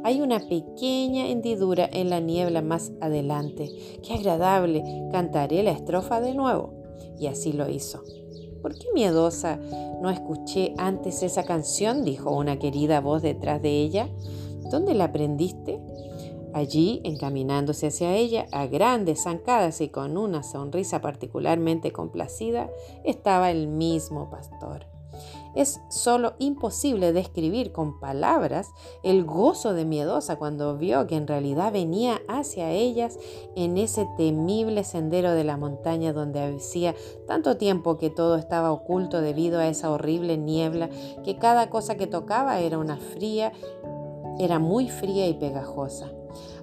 Hay 0.04 0.22
una 0.22 0.38
pequeña 0.38 1.28
hendidura 1.28 1.88
en 1.92 2.08
la 2.08 2.20
niebla 2.20 2.62
más 2.62 2.92
adelante. 3.00 3.70
Qué 4.02 4.14
agradable. 4.14 4.82
Cantaré 5.12 5.62
la 5.62 5.72
estrofa 5.72 6.20
de 6.20 6.34
nuevo. 6.34 6.72
Y 7.18 7.26
así 7.26 7.52
lo 7.52 7.68
hizo. 7.68 8.02
¿Por 8.62 8.78
qué 8.78 8.86
miedosa 8.94 9.58
no 10.00 10.08
escuché 10.08 10.72
antes 10.78 11.22
esa 11.22 11.44
canción? 11.44 12.04
dijo 12.04 12.30
una 12.30 12.58
querida 12.58 13.00
voz 13.00 13.20
detrás 13.20 13.60
de 13.60 13.82
ella. 13.82 14.08
¿Dónde 14.70 14.94
la 14.94 15.04
aprendiste? 15.04 15.80
Allí, 16.54 17.00
encaminándose 17.02 17.88
hacia 17.88 18.14
ella, 18.14 18.46
a 18.52 18.66
grandes 18.66 19.24
zancadas 19.24 19.80
y 19.80 19.88
con 19.88 20.16
una 20.16 20.44
sonrisa 20.44 21.00
particularmente 21.00 21.90
complacida, 21.90 22.70
estaba 23.02 23.50
el 23.50 23.66
mismo 23.66 24.30
pastor. 24.30 24.93
Es 25.54 25.80
solo 25.88 26.34
imposible 26.38 27.12
describir 27.12 27.70
con 27.70 28.00
palabras 28.00 28.72
el 29.02 29.24
gozo 29.24 29.72
de 29.72 29.84
Miedosa 29.84 30.36
cuando 30.36 30.76
vio 30.76 31.06
que 31.06 31.16
en 31.16 31.28
realidad 31.28 31.72
venía 31.72 32.20
hacia 32.28 32.70
ellas 32.70 33.18
en 33.54 33.78
ese 33.78 34.08
temible 34.16 34.82
sendero 34.82 35.32
de 35.32 35.44
la 35.44 35.56
montaña 35.56 36.12
donde 36.12 36.56
hacía 36.56 36.94
tanto 37.26 37.56
tiempo 37.56 37.98
que 37.98 38.10
todo 38.10 38.36
estaba 38.36 38.72
oculto 38.72 39.20
debido 39.20 39.60
a 39.60 39.68
esa 39.68 39.90
horrible 39.90 40.36
niebla, 40.38 40.90
que 41.22 41.36
cada 41.36 41.70
cosa 41.70 41.96
que 41.96 42.06
tocaba 42.06 42.58
era 42.58 42.78
una 42.78 42.96
fría, 42.96 43.52
era 44.38 44.58
muy 44.58 44.88
fría 44.88 45.28
y 45.28 45.34
pegajosa. 45.34 46.10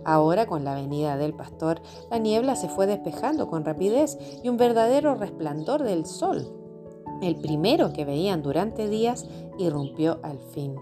Ahora, 0.04 0.48
con 0.48 0.66
la 0.66 0.76
venida 0.76 1.16
del 1.16 1.34
pastor, 1.34 1.82
la 2.10 2.18
niebla 2.18 2.56
se 2.56 2.68
fue 2.68 2.88
despejando 2.88 3.48
con 3.48 3.64
rapidez 3.64 4.18
y 4.44 4.50
un 4.50 4.58
verdadero 4.58 5.16
resplandor 5.16 5.84
del 5.84 6.06
sol 6.06 6.61
el 7.22 7.36
primero 7.38 7.94
que 7.94 8.06
veían 8.06 8.42
durante 8.42 8.88
días 8.90 9.26
irrumpió 9.58 10.20
al 10.24 10.40
fin. 10.40 10.76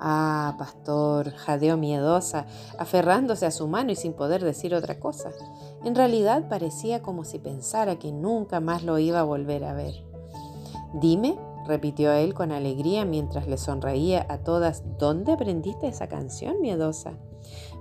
Ah, 0.00 0.54
pastor, 0.58 1.32
jadeó 1.32 1.76
miedosa, 1.76 2.46
aferrándose 2.78 3.46
a 3.46 3.50
su 3.50 3.66
mano 3.66 3.90
y 3.90 3.96
sin 3.96 4.12
poder 4.12 4.44
decir 4.44 4.74
otra 4.74 5.00
cosa. 5.00 5.30
En 5.84 5.94
realidad 5.94 6.48
parecía 6.48 7.02
como 7.02 7.24
si 7.24 7.38
pensara 7.38 7.98
que 7.98 8.12
nunca 8.12 8.60
más 8.60 8.84
lo 8.84 8.98
iba 8.98 9.20
a 9.20 9.24
volver 9.24 9.64
a 9.64 9.74
ver. 9.74 9.94
Dime, 10.94 11.36
repitió 11.66 12.12
él 12.12 12.32
con 12.32 12.52
alegría 12.52 13.04
mientras 13.04 13.48
le 13.48 13.58
sonreía 13.58 14.24
a 14.28 14.38
todas, 14.38 14.84
¿dónde 14.98 15.32
aprendiste 15.32 15.88
esa 15.88 16.08
canción 16.08 16.60
miedosa? 16.60 17.18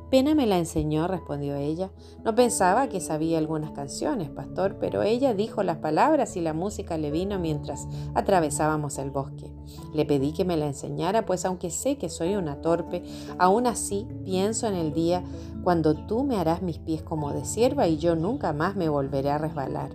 Pena 0.10 0.36
me 0.36 0.46
la 0.46 0.58
enseñó, 0.58 1.08
respondió 1.08 1.56
ella. 1.56 1.92
No 2.24 2.34
pensaba 2.34 2.88
que 2.88 3.02
sabía 3.02 3.38
algunas 3.38 3.72
canciones, 3.72 4.30
pastor, 4.30 4.78
pero 4.80 5.04
ella 5.04 5.34
dijo 5.34 5.64
las 5.64 5.78
palabras 5.78 6.38
y 6.38 6.42
la 6.42 6.54
música 6.54 6.98
le 6.98 7.12
vino 7.12 7.40
mientras 7.40 7.88
atravesábamos 8.14 8.98
el 9.00 9.12
bosque. 9.12 9.52
Le 9.94 10.06
pedí 10.06 10.32
que 10.32 10.46
me 10.46 10.56
la 10.56 10.68
enseñara, 10.68 11.26
pues 11.26 11.44
aunque 11.44 11.72
sé 11.72 11.98
que 11.98 12.08
soy 12.08 12.36
una 12.36 12.62
torpe, 12.62 13.04
aún 13.38 13.68
así 13.68 14.08
pienso 14.24 14.68
en 14.68 14.76
el 14.76 14.94
día 14.94 15.24
cuando 15.62 15.94
tú 15.94 16.24
me 16.24 16.38
harás 16.38 16.62
mis 16.62 16.80
pies 16.80 17.04
como 17.04 17.34
de 17.34 17.44
sierva 17.44 17.88
y 17.88 17.98
yo 17.98 18.16
nunca 18.16 18.54
más 18.54 18.78
me 18.78 18.88
volveré 18.88 19.32
a 19.32 19.38
resbalar. 19.38 19.92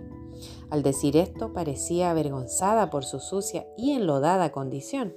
Al 0.69 0.83
decir 0.83 1.17
esto 1.17 1.53
parecía 1.53 2.11
avergonzada 2.11 2.89
por 2.89 3.03
su 3.03 3.19
sucia 3.19 3.65
y 3.77 3.91
enlodada 3.91 4.51
condición. 4.51 5.13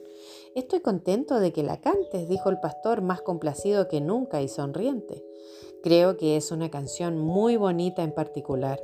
Estoy 0.57 0.81
contento 0.81 1.39
de 1.39 1.53
que 1.53 1.63
la 1.63 1.83
cantes, 1.83 2.31
dijo 2.31 2.49
el 2.49 2.59
pastor, 2.61 3.03
más 3.03 3.21
complacido 3.21 3.89
que 3.89 4.01
nunca 4.01 4.41
y 4.41 4.49
sonriente. 4.49 5.23
Creo 5.83 6.17
que 6.17 6.39
es 6.39 6.51
una 6.51 6.71
canción 6.71 7.19
muy 7.19 7.59
bonita 7.59 8.03
en 8.03 8.11
particular. 8.11 8.81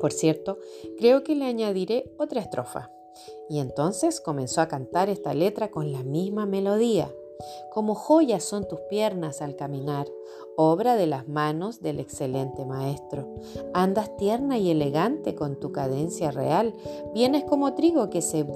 Por 0.00 0.12
cierto, 0.12 0.58
creo 0.98 1.22
que 1.22 1.36
le 1.36 1.44
añadiré 1.44 2.12
otra 2.18 2.40
estrofa. 2.40 2.90
Y 3.48 3.60
entonces 3.60 4.20
comenzó 4.20 4.60
a 4.60 4.66
cantar 4.66 5.08
esta 5.08 5.34
letra 5.34 5.70
con 5.70 5.92
la 5.92 6.02
misma 6.02 6.46
melodía. 6.46 7.14
Como 7.70 7.94
joyas 7.94 8.44
son 8.44 8.66
tus 8.66 8.80
piernas 8.82 9.42
al 9.42 9.56
caminar, 9.56 10.06
obra 10.56 10.96
de 10.96 11.06
las 11.06 11.28
manos 11.28 11.80
del 11.80 12.00
excelente 12.00 12.64
maestro. 12.64 13.28
Andas 13.74 14.16
tierna 14.16 14.58
y 14.58 14.70
elegante 14.70 15.34
con 15.34 15.58
tu 15.58 15.72
cadencia 15.72 16.30
real, 16.30 16.74
vienes 17.14 17.44
como 17.44 17.74
trigo 17.74 18.10
que 18.10 18.22
se, 18.22 18.46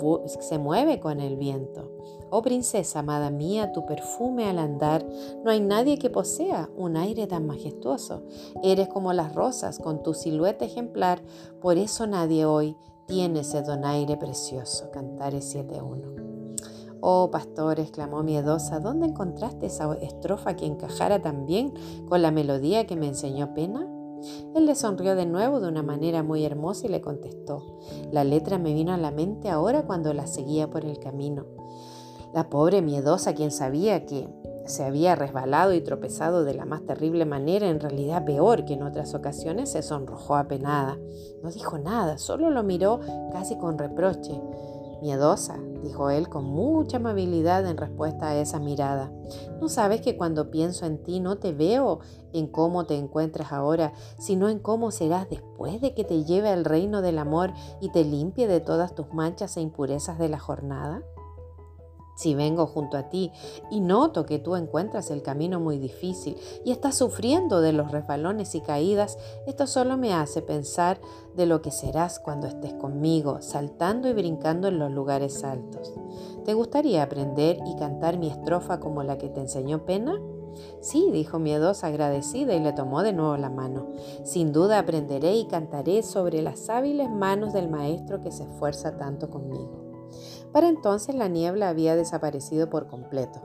se, 0.40 0.59
mueve 0.59 1.00
con 1.00 1.21
el 1.21 1.37
viento. 1.37 1.90
Oh 2.30 2.42
princesa, 2.42 3.00
amada 3.00 3.30
mía, 3.30 3.73
tu 3.73 3.87
perfume 3.87 4.49
al 4.49 4.59
andar, 4.59 5.06
no 5.45 5.50
hay 5.50 5.61
nadie 5.61 5.99
que 5.99 6.11
posea 6.11 6.68
un 6.76 6.97
aire 6.97 7.26
tan 7.26 7.47
majestuoso. 7.47 8.25
Eres 8.64 8.88
como 8.88 9.12
las 9.12 9.35
rosas 9.35 9.78
con 9.78 10.02
tu 10.02 10.12
silueta 10.12 10.64
ejemplar, 10.64 11.23
por 11.61 11.78
eso 11.78 12.06
nadie 12.06 12.45
hoy 12.45 12.76
tiene 13.06 13.40
ese 13.40 13.62
donaire 13.62 14.16
precioso. 14.16 14.90
Cantares 14.90 15.54
7.1. 15.54 16.99
Oh, 17.00 17.30
pastor, 17.30 17.78
exclamó 17.78 18.25
miedosa, 18.25 18.80
¿dónde 18.80 19.06
encontraste 19.06 19.66
esa 19.66 19.95
estrofa 19.95 20.56
que 20.56 20.66
encajara 20.66 21.23
tan 21.23 21.47
bien 21.47 21.73
con 22.09 22.23
la 22.23 22.33
melodía 22.33 22.87
que 22.87 22.97
me 22.97 23.06
enseñó 23.06 23.54
Pena? 23.54 23.88
Él 24.54 24.66
le 24.66 24.75
sonrió 24.75 25.14
de 25.14 25.26
nuevo 25.26 25.61
de 25.61 25.68
una 25.68 25.83
manera 25.83 26.23
muy 26.23 26.45
hermosa 26.45 26.87
y 26.87 26.90
le 26.90 27.00
contestó. 27.00 27.62
La 28.11 28.25
letra 28.25 28.59
me 28.59 28.75
vino 28.75 28.92
a 28.92 28.97
la 28.97 29.11
mente 29.11 29.50
ahora 29.50 29.83
cuando 29.87 30.12
la 30.14 30.26
seguía 30.26 30.68
por 30.68 30.85
el 30.85 30.99
camino. 30.99 31.55
La 32.36 32.50
pobre 32.50 32.82
miedosa, 32.82 33.34
quien 33.34 33.50
sabía 33.50 34.04
que 34.04 34.28
se 34.66 34.84
había 34.84 35.14
resbalado 35.14 35.72
y 35.72 35.80
tropezado 35.80 36.44
de 36.44 36.52
la 36.52 36.66
más 36.66 36.84
terrible 36.84 37.24
manera, 37.24 37.70
en 37.70 37.80
realidad 37.80 38.26
peor 38.26 38.66
que 38.66 38.74
en 38.74 38.82
otras 38.82 39.14
ocasiones, 39.14 39.70
se 39.70 39.80
sonrojó 39.80 40.36
apenada. 40.36 40.98
No 41.42 41.50
dijo 41.50 41.78
nada, 41.78 42.18
solo 42.18 42.50
lo 42.50 42.62
miró 42.62 43.00
casi 43.32 43.56
con 43.56 43.78
reproche. 43.78 44.38
Miedosa, 45.00 45.58
dijo 45.82 46.10
él 46.10 46.28
con 46.28 46.44
mucha 46.44 46.98
amabilidad 46.98 47.66
en 47.66 47.78
respuesta 47.78 48.28
a 48.28 48.36
esa 48.36 48.60
mirada. 48.60 49.10
¿No 49.58 49.70
sabes 49.70 50.02
que 50.02 50.18
cuando 50.18 50.50
pienso 50.50 50.84
en 50.84 51.02
ti 51.02 51.20
no 51.20 51.38
te 51.38 51.54
veo 51.54 52.00
en 52.34 52.48
cómo 52.48 52.84
te 52.84 52.98
encuentras 52.98 53.50
ahora, 53.50 53.94
sino 54.18 54.50
en 54.50 54.58
cómo 54.58 54.90
serás 54.90 55.30
después 55.30 55.80
de 55.80 55.94
que 55.94 56.04
te 56.04 56.24
lleve 56.24 56.50
al 56.50 56.66
reino 56.66 57.00
del 57.00 57.18
amor 57.18 57.54
y 57.80 57.92
te 57.92 58.04
limpie 58.04 58.46
de 58.46 58.60
todas 58.60 58.94
tus 58.94 59.10
manchas 59.14 59.56
e 59.56 59.62
impurezas 59.62 60.18
de 60.18 60.28
la 60.28 60.38
jornada? 60.38 61.02
Si 62.16 62.35
vengo 62.35 62.66
junto 62.66 62.96
a 62.96 63.11
ti 63.11 63.30
y 63.70 63.80
noto 63.80 64.25
que 64.25 64.38
tú 64.38 64.56
encuentras 64.56 65.11
el 65.11 65.23
camino 65.23 65.61
muy 65.61 65.78
difícil 65.78 66.37
y 66.64 66.73
estás 66.73 66.96
sufriendo 66.96 67.61
de 67.61 67.73
los 67.73 67.92
resbalones 67.92 68.54
y 68.54 68.62
caídas, 68.62 69.18
esto 69.46 69.66
solo 69.66 69.96
me 69.96 70.14
hace 70.14 70.42
pensar 70.42 70.99
de 71.35 71.46
lo 71.46 71.61
que 71.61 71.70
serás 71.70 72.18
cuando 72.18 72.46
estés 72.46 72.73
conmigo, 72.75 73.42
saltando 73.42 74.08
y 74.08 74.14
brincando 74.14 74.68
en 74.68 74.78
los 74.78 74.90
lugares 74.90 75.44
altos. 75.44 75.92
¿Te 76.44 76.54
gustaría 76.54 77.02
aprender 77.02 77.58
y 77.66 77.76
cantar 77.76 78.18
mi 78.18 78.28
estrofa 78.28 78.80
como 78.80 79.02
la 79.02 79.18
que 79.18 79.28
te 79.28 79.40
enseñó 79.40 79.85
Pena? 79.85 80.18
Sí, 80.80 81.11
dijo 81.12 81.38
miedosa, 81.38 81.88
agradecida, 81.88 82.54
y 82.54 82.61
le 82.61 82.73
tomó 82.73 83.02
de 83.02 83.12
nuevo 83.12 83.37
la 83.37 83.50
mano. 83.50 83.88
Sin 84.25 84.52
duda 84.52 84.78
aprenderé 84.78 85.37
y 85.37 85.46
cantaré 85.46 86.02
sobre 86.02 86.40
las 86.40 86.70
hábiles 86.70 87.11
manos 87.11 87.52
del 87.52 87.68
maestro 87.68 88.20
que 88.20 88.32
se 88.32 88.44
esfuerza 88.44 88.96
tanto 88.96 89.28
conmigo. 89.28 89.85
Para 90.56 90.70
entonces 90.70 91.14
la 91.14 91.28
niebla 91.28 91.68
había 91.68 91.96
desaparecido 91.96 92.70
por 92.70 92.86
completo, 92.86 93.42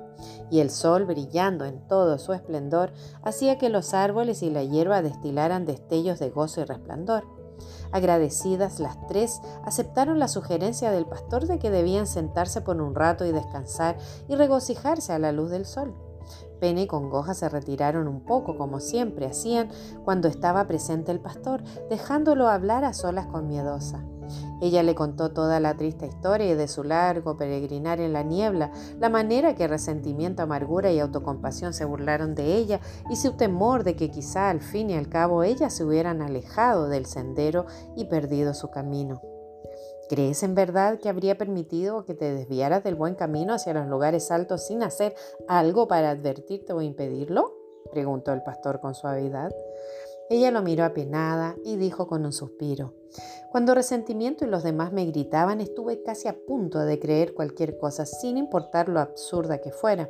y 0.49 0.61
el 0.61 0.69
sol, 0.69 1.03
brillando 1.03 1.65
en 1.65 1.85
todo 1.89 2.17
su 2.17 2.31
esplendor, 2.31 2.93
hacía 3.21 3.57
que 3.57 3.67
los 3.67 3.93
árboles 3.93 4.41
y 4.43 4.49
la 4.49 4.63
hierba 4.63 5.01
destilaran 5.01 5.65
destellos 5.65 6.19
de 6.19 6.29
gozo 6.29 6.61
y 6.61 6.63
resplandor. 6.63 7.25
Agradecidas 7.91 8.79
las 8.79 8.95
tres, 9.07 9.41
aceptaron 9.65 10.19
la 10.19 10.29
sugerencia 10.29 10.89
del 10.89 11.05
pastor 11.05 11.47
de 11.47 11.59
que 11.59 11.69
debían 11.69 12.07
sentarse 12.07 12.61
por 12.61 12.81
un 12.81 12.95
rato 12.95 13.25
y 13.25 13.33
descansar 13.33 13.97
y 14.29 14.35
regocijarse 14.35 15.11
a 15.11 15.19
la 15.19 15.33
luz 15.33 15.49
del 15.49 15.65
sol. 15.65 15.93
Pena 16.61 16.81
y 16.81 16.87
Congoja 16.87 17.33
se 17.33 17.49
retiraron 17.49 18.07
un 18.07 18.21
poco, 18.21 18.55
como 18.55 18.79
siempre 18.79 19.25
hacían 19.25 19.69
cuando 20.05 20.27
estaba 20.27 20.67
presente 20.67 21.11
el 21.11 21.19
pastor, 21.19 21.63
dejándolo 21.89 22.47
hablar 22.47 22.85
a 22.85 22.93
solas 22.93 23.25
con 23.25 23.47
Miedosa. 23.47 24.05
Ella 24.61 24.83
le 24.83 24.93
contó 24.93 25.31
toda 25.31 25.59
la 25.59 25.75
triste 25.75 26.05
historia 26.05 26.55
de 26.55 26.67
su 26.67 26.83
largo 26.83 27.35
peregrinar 27.35 27.99
en 27.99 28.13
la 28.13 28.21
niebla, 28.21 28.71
la 28.99 29.09
manera 29.09 29.55
que 29.55 29.67
resentimiento, 29.67 30.43
amargura 30.43 30.91
y 30.91 30.99
autocompasión 30.99 31.73
se 31.73 31.83
burlaron 31.83 32.35
de 32.35 32.55
ella 32.55 32.79
y 33.09 33.15
su 33.15 33.33
temor 33.33 33.83
de 33.83 33.95
que 33.95 34.11
quizá 34.11 34.51
al 34.51 34.61
fin 34.61 34.91
y 34.91 34.93
al 34.93 35.09
cabo 35.09 35.41
ellas 35.41 35.73
se 35.73 35.83
hubieran 35.83 36.21
alejado 36.21 36.87
del 36.89 37.07
sendero 37.07 37.65
y 37.95 38.05
perdido 38.05 38.53
su 38.53 38.69
camino. 38.69 39.30
¿Crees 40.11 40.43
en 40.43 40.55
verdad 40.55 40.99
que 40.99 41.07
habría 41.07 41.37
permitido 41.37 42.03
que 42.03 42.13
te 42.13 42.35
desviaras 42.35 42.83
del 42.83 42.95
buen 42.95 43.15
camino 43.15 43.53
hacia 43.53 43.73
los 43.73 43.87
lugares 43.87 44.29
altos 44.29 44.67
sin 44.67 44.83
hacer 44.83 45.15
algo 45.47 45.87
para 45.87 46.09
advertirte 46.09 46.73
o 46.73 46.81
impedirlo? 46.81 47.55
preguntó 47.93 48.33
el 48.33 48.43
pastor 48.43 48.81
con 48.81 48.93
suavidad. 48.93 49.55
Ella 50.29 50.51
lo 50.51 50.63
miró 50.63 50.83
apenada 50.83 51.55
y 51.63 51.77
dijo 51.77 52.07
con 52.07 52.25
un 52.25 52.33
suspiro, 52.33 52.93
Cuando 53.53 53.73
resentimiento 53.73 54.43
y 54.43 54.49
los 54.49 54.63
demás 54.63 54.91
me 54.91 55.05
gritaban, 55.05 55.61
estuve 55.61 56.03
casi 56.03 56.27
a 56.27 56.35
punto 56.45 56.79
de 56.79 56.99
creer 56.99 57.33
cualquier 57.33 57.77
cosa, 57.77 58.05
sin 58.05 58.35
importar 58.35 58.89
lo 58.89 58.99
absurda 58.99 59.61
que 59.61 59.71
fuera. 59.71 60.09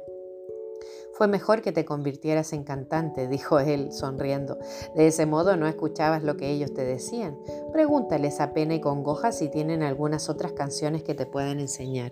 Fue 1.22 1.28
mejor 1.28 1.62
que 1.62 1.72
te 1.72 1.86
convirtieras 1.86 2.52
en 2.52 2.64
cantante, 2.64 3.28
dijo 3.28 3.60
él, 3.60 3.92
sonriendo. 3.92 4.58
De 4.96 5.06
ese 5.06 5.28
modo 5.28 5.56
no 5.56 5.68
escuchabas 5.68 6.24
lo 6.24 6.36
que 6.36 6.50
ellos 6.50 6.74
te 6.74 6.84
decían. 6.84 7.38
Pregúntales 7.72 8.42
a 8.42 8.54
pena 8.56 8.74
y 8.74 8.82
congoja 8.82 9.32
si 9.32 9.48
tienen 9.48 9.84
algunas 9.84 10.30
otras 10.30 10.54
canciones 10.54 11.04
que 11.04 11.14
te 11.14 11.28
puedan 11.28 11.60
enseñar. 11.60 12.12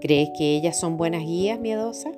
¿Crees 0.00 0.30
que 0.38 0.56
ellas 0.56 0.80
son 0.80 0.96
buenas 0.96 1.20
guías, 1.20 1.60
miedosa? 1.60 2.12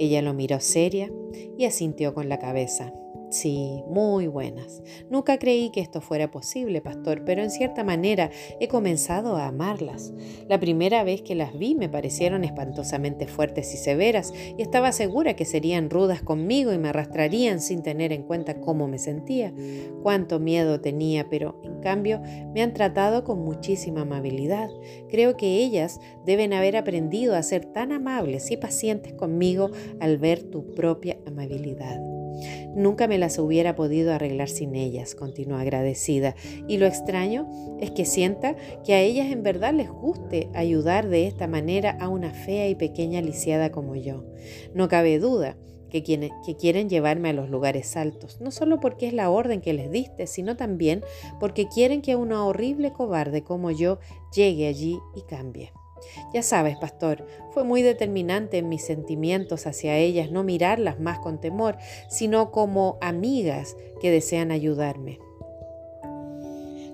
Ella 0.00 0.20
lo 0.20 0.34
miró 0.34 0.58
seria 0.58 1.12
y 1.56 1.64
asintió 1.64 2.12
con 2.12 2.28
la 2.28 2.40
cabeza. 2.40 2.92
Sí, 3.30 3.84
muy 3.86 4.26
buenas. 4.26 4.82
Nunca 5.10 5.38
creí 5.38 5.68
que 5.68 5.80
esto 5.80 6.00
fuera 6.00 6.30
posible, 6.30 6.80
pastor, 6.80 7.24
pero 7.26 7.42
en 7.42 7.50
cierta 7.50 7.84
manera 7.84 8.30
he 8.58 8.68
comenzado 8.68 9.36
a 9.36 9.48
amarlas. 9.48 10.14
La 10.48 10.58
primera 10.58 11.04
vez 11.04 11.20
que 11.20 11.34
las 11.34 11.56
vi 11.58 11.74
me 11.74 11.90
parecieron 11.90 12.42
espantosamente 12.42 13.26
fuertes 13.26 13.74
y 13.74 13.76
severas 13.76 14.32
y 14.56 14.62
estaba 14.62 14.92
segura 14.92 15.36
que 15.36 15.44
serían 15.44 15.90
rudas 15.90 16.22
conmigo 16.22 16.72
y 16.72 16.78
me 16.78 16.88
arrastrarían 16.88 17.60
sin 17.60 17.82
tener 17.82 18.14
en 18.14 18.22
cuenta 18.22 18.62
cómo 18.62 18.88
me 18.88 18.98
sentía, 18.98 19.52
cuánto 20.02 20.40
miedo 20.40 20.80
tenía, 20.80 21.28
pero 21.28 21.60
en 21.64 21.80
cambio 21.80 22.22
me 22.54 22.62
han 22.62 22.72
tratado 22.72 23.24
con 23.24 23.44
muchísima 23.44 24.02
amabilidad. 24.02 24.70
Creo 25.10 25.36
que 25.36 25.58
ellas 25.58 26.00
deben 26.24 26.54
haber 26.54 26.78
aprendido 26.78 27.36
a 27.36 27.42
ser 27.42 27.66
tan 27.66 27.92
amables 27.92 28.50
y 28.50 28.56
pacientes 28.56 29.12
conmigo 29.12 29.70
al 30.00 30.16
ver 30.16 30.44
tu 30.44 30.72
propia 30.74 31.18
amabilidad. 31.26 32.17
Nunca 32.74 33.08
me 33.08 33.18
las 33.18 33.38
hubiera 33.38 33.74
podido 33.74 34.12
arreglar 34.12 34.48
sin 34.48 34.74
ellas, 34.74 35.14
continuó 35.14 35.58
agradecida. 35.58 36.34
Y 36.66 36.78
lo 36.78 36.86
extraño 36.86 37.48
es 37.80 37.90
que 37.90 38.04
sienta 38.04 38.56
que 38.84 38.94
a 38.94 39.00
ellas 39.00 39.30
en 39.32 39.42
verdad 39.42 39.74
les 39.74 39.90
guste 39.90 40.48
ayudar 40.54 41.08
de 41.08 41.26
esta 41.26 41.46
manera 41.46 41.96
a 42.00 42.08
una 42.08 42.32
fea 42.32 42.68
y 42.68 42.74
pequeña 42.74 43.20
lisiada 43.20 43.70
como 43.70 43.96
yo. 43.96 44.24
No 44.74 44.88
cabe 44.88 45.18
duda 45.18 45.56
que, 45.88 46.02
quieren 46.58 46.88
llevarme 46.88 47.30
a 47.30 47.32
los 47.32 47.50
lugares 47.50 47.96
altos, 47.96 48.40
no 48.40 48.50
solo 48.50 48.80
porque 48.80 49.06
es 49.06 49.12
la 49.12 49.30
orden 49.30 49.60
que 49.60 49.72
les 49.72 49.90
diste, 49.90 50.26
sino 50.26 50.56
también 50.56 51.02
porque 51.40 51.68
quieren 51.68 52.02
que 52.02 52.16
una 52.16 52.44
horrible 52.44 52.92
cobarde 52.92 53.42
como 53.42 53.70
yo 53.70 53.98
llegue 54.34 54.66
allí 54.66 54.98
y 55.16 55.22
cambie. 55.22 55.72
Ya 56.32 56.42
sabes, 56.42 56.76
pastor, 56.76 57.26
fue 57.50 57.64
muy 57.64 57.82
determinante 57.82 58.58
en 58.58 58.68
mis 58.68 58.84
sentimientos 58.84 59.66
hacia 59.66 59.96
ellas 59.96 60.30
no 60.30 60.44
mirarlas 60.44 61.00
más 61.00 61.18
con 61.18 61.40
temor, 61.40 61.76
sino 62.08 62.50
como 62.50 62.98
amigas 63.00 63.76
que 64.00 64.10
desean 64.10 64.50
ayudarme. 64.50 65.18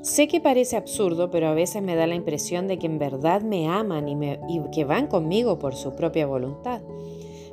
Sé 0.05 0.29
que 0.29 0.39
parece 0.39 0.77
absurdo, 0.77 1.31
pero 1.31 1.49
a 1.49 1.55
veces 1.55 1.83
me 1.83 1.97
da 1.97 2.07
la 2.07 2.15
impresión 2.15 2.69
de 2.69 2.79
que 2.79 2.87
en 2.87 2.99
verdad 2.99 3.41
me 3.41 3.69
aman 3.69 4.07
y, 4.07 4.61
que 4.71 4.85
van 4.85 5.07
conmigo 5.07 5.59
por 5.59 5.75
su 5.75 5.97
propia 5.97 6.27
voluntad. 6.27 6.83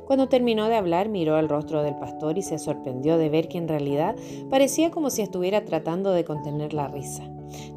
Cuando 0.04 0.28
terminó 0.28 0.68
de 0.68 0.76
hablar, 0.76 1.08
miró 1.08 1.36
al 1.36 1.48
rostro 1.48 1.82
del 1.82 1.96
pastor 1.96 2.36
y 2.36 2.42
se 2.42 2.58
sorprendió 2.58 3.16
de 3.16 3.30
ver 3.30 3.48
que 3.48 3.56
en 3.56 3.68
realidad 3.68 4.16
parecía 4.50 4.90
como 4.90 5.08
si 5.08 5.22
estuviera 5.22 5.64
tratando 5.64 6.12
de 6.12 6.24
contener 6.24 6.74
la 6.74 6.88
risa. 6.88 7.24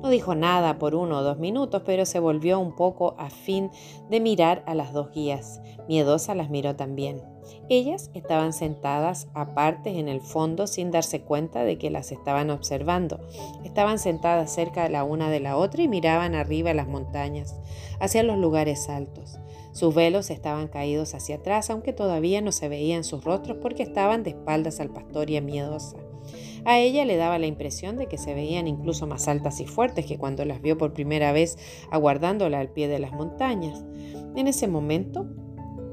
No 0.01 0.09
dijo 0.09 0.35
nada 0.35 0.77
por 0.77 0.95
uno 0.95 1.19
o 1.19 1.23
dos 1.23 1.39
minutos, 1.39 1.83
pero 1.85 2.05
se 2.05 2.19
volvió 2.19 2.59
un 2.59 2.75
poco 2.75 3.15
a 3.17 3.29
fin 3.29 3.71
de 4.09 4.19
mirar 4.19 4.63
a 4.65 4.75
las 4.75 4.93
dos 4.93 5.11
guías. 5.11 5.61
Miedosa 5.87 6.35
las 6.35 6.49
miró 6.49 6.75
también. 6.75 7.21
Ellas 7.69 8.11
estaban 8.13 8.53
sentadas 8.53 9.27
aparte 9.33 9.99
en 9.99 10.07
el 10.07 10.21
fondo 10.21 10.67
sin 10.67 10.91
darse 10.91 11.21
cuenta 11.21 11.63
de 11.63 11.77
que 11.77 11.89
las 11.89 12.11
estaban 12.11 12.49
observando. 12.49 13.19
Estaban 13.63 13.99
sentadas 13.99 14.53
cerca 14.53 14.89
la 14.89 15.03
una 15.03 15.29
de 15.29 15.39
la 15.39 15.57
otra 15.57 15.83
y 15.83 15.87
miraban 15.87 16.35
arriba 16.35 16.73
las 16.73 16.87
montañas, 16.87 17.55
hacia 17.99 18.23
los 18.23 18.37
lugares 18.37 18.89
altos. 18.89 19.39
Sus 19.71 19.93
velos 19.93 20.29
estaban 20.29 20.67
caídos 20.67 21.13
hacia 21.15 21.35
atrás, 21.35 21.69
aunque 21.69 21.91
todavía 21.91 22.41
no 22.41 22.51
se 22.51 22.69
veían 22.69 23.03
sus 23.03 23.23
rostros 23.23 23.57
porque 23.61 23.83
estaban 23.83 24.23
de 24.23 24.31
espaldas 24.31 24.79
al 24.79 24.89
pastor 24.89 25.29
y 25.29 25.37
a 25.37 25.41
miedosa. 25.41 25.97
A 26.65 26.79
ella 26.79 27.05
le 27.05 27.15
daba 27.15 27.39
la 27.39 27.45
impresión 27.45 27.97
de 27.97 28.07
que 28.07 28.17
se 28.17 28.33
veían 28.33 28.67
incluso 28.67 29.05
más 29.07 29.27
altas 29.27 29.59
y 29.59 29.67
fuertes 29.67 30.05
que 30.05 30.17
cuando 30.17 30.43
las 30.45 30.61
vio 30.61 30.77
por 30.77 30.93
primera 30.93 31.31
vez 31.31 31.57
aguardándola 31.91 32.59
al 32.59 32.69
pie 32.69 32.87
de 32.87 32.99
las 32.99 33.11
montañas. 33.11 33.85
En 34.35 34.47
ese 34.47 34.67
momento 34.67 35.27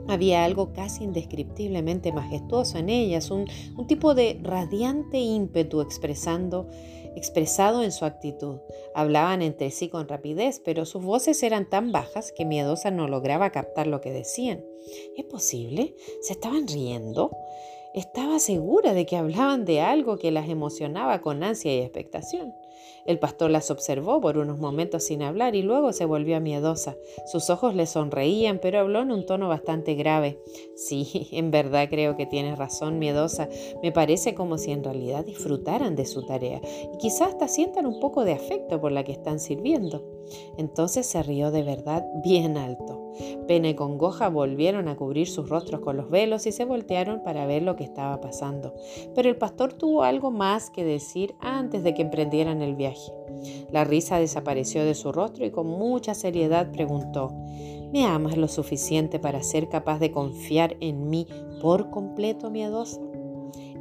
había 0.08 0.44
algo 0.44 0.72
casi 0.72 1.04
indescriptiblemente 1.04 2.12
majestuoso 2.12 2.78
en 2.78 2.88
ellas, 2.88 3.30
un, 3.30 3.46
tipo 3.86 4.14
de 4.14 4.40
radiante 4.42 5.18
ímpetu 5.18 5.80
expresado 5.80 6.66
en 7.82 7.92
su 7.92 8.04
actitud. 8.04 8.56
Hablaban 8.94 9.42
entre 9.42 9.70
sí 9.70 9.88
con 9.88 10.08
rapidez, 10.08 10.60
pero 10.64 10.86
sus 10.86 11.04
voces 11.04 11.42
eran 11.42 11.68
tan 11.68 11.92
bajas 11.92 12.32
que 12.32 12.44
Miedosa 12.44 12.90
no 12.90 13.08
lograba 13.08 13.50
captar 13.50 13.86
lo 13.86 14.00
que 14.00 14.10
decían. 14.10 14.64
¿Es 15.16 15.24
posible? 15.26 15.94
¿Se 16.20 16.32
estaban 16.32 16.66
riendo? 16.66 17.30
Estaba 17.94 18.38
segura 18.38 18.94
de 18.94 19.04
que 19.04 19.16
hablaban 19.16 19.66
de 19.66 19.82
algo 19.82 20.16
que 20.16 20.30
las 20.30 20.48
emocionaba 20.48 21.20
con 21.20 21.42
ansia 21.42 21.74
y 21.74 21.80
expectación. 21.80 22.54
El 23.04 23.18
pastor 23.18 23.50
las 23.50 23.70
observó 23.70 24.20
por 24.20 24.38
unos 24.38 24.58
momentos 24.58 25.04
sin 25.04 25.22
hablar 25.22 25.54
y 25.56 25.62
luego 25.62 25.92
se 25.92 26.06
volvió 26.06 26.40
miedosa. 26.40 26.96
Sus 27.26 27.50
ojos 27.50 27.74
le 27.74 27.86
sonreían, 27.86 28.60
pero 28.62 28.78
habló 28.78 29.00
en 29.00 29.12
un 29.12 29.26
tono 29.26 29.48
bastante 29.48 29.94
grave. 29.94 30.38
Sí, 30.76 31.28
en 31.32 31.50
verdad 31.50 31.88
creo 31.90 32.16
que 32.16 32.24
tienes 32.24 32.56
razón, 32.56 32.98
miedosa. 32.98 33.48
Me 33.82 33.92
parece 33.92 34.34
como 34.34 34.56
si 34.56 34.72
en 34.72 34.84
realidad 34.84 35.26
disfrutaran 35.26 35.94
de 35.94 36.06
su 36.06 36.24
tarea 36.24 36.62
y 36.94 36.96
quizás 36.98 37.32
hasta 37.32 37.48
sientan 37.48 37.84
un 37.84 38.00
poco 38.00 38.24
de 38.24 38.32
afecto 38.32 38.80
por 38.80 38.92
la 38.92 39.04
que 39.04 39.12
están 39.12 39.38
sirviendo. 39.38 40.21
Entonces 40.56 41.06
se 41.06 41.22
rió 41.22 41.50
de 41.50 41.62
verdad 41.62 42.04
bien 42.22 42.56
alto. 42.56 43.12
Pena 43.46 43.68
y 43.68 43.74
congoja 43.74 44.28
volvieron 44.28 44.88
a 44.88 44.96
cubrir 44.96 45.28
sus 45.28 45.48
rostros 45.48 45.80
con 45.80 45.96
los 45.96 46.10
velos 46.10 46.46
y 46.46 46.52
se 46.52 46.64
voltearon 46.64 47.22
para 47.22 47.46
ver 47.46 47.62
lo 47.62 47.76
que 47.76 47.84
estaba 47.84 48.20
pasando. 48.20 48.74
Pero 49.14 49.28
el 49.28 49.36
pastor 49.36 49.72
tuvo 49.72 50.02
algo 50.02 50.30
más 50.30 50.70
que 50.70 50.84
decir 50.84 51.34
antes 51.40 51.82
de 51.84 51.94
que 51.94 52.02
emprendieran 52.02 52.62
el 52.62 52.74
viaje. 52.74 53.12
La 53.70 53.84
risa 53.84 54.18
desapareció 54.18 54.84
de 54.84 54.94
su 54.94 55.12
rostro 55.12 55.44
y 55.44 55.50
con 55.50 55.66
mucha 55.66 56.14
seriedad 56.14 56.70
preguntó, 56.72 57.32
¿Me 57.92 58.06
amas 58.06 58.38
lo 58.38 58.48
suficiente 58.48 59.18
para 59.18 59.42
ser 59.42 59.68
capaz 59.68 59.98
de 59.98 60.10
confiar 60.10 60.76
en 60.80 61.10
mí 61.10 61.26
por 61.60 61.90
completo, 61.90 62.50
miedosa? 62.50 62.98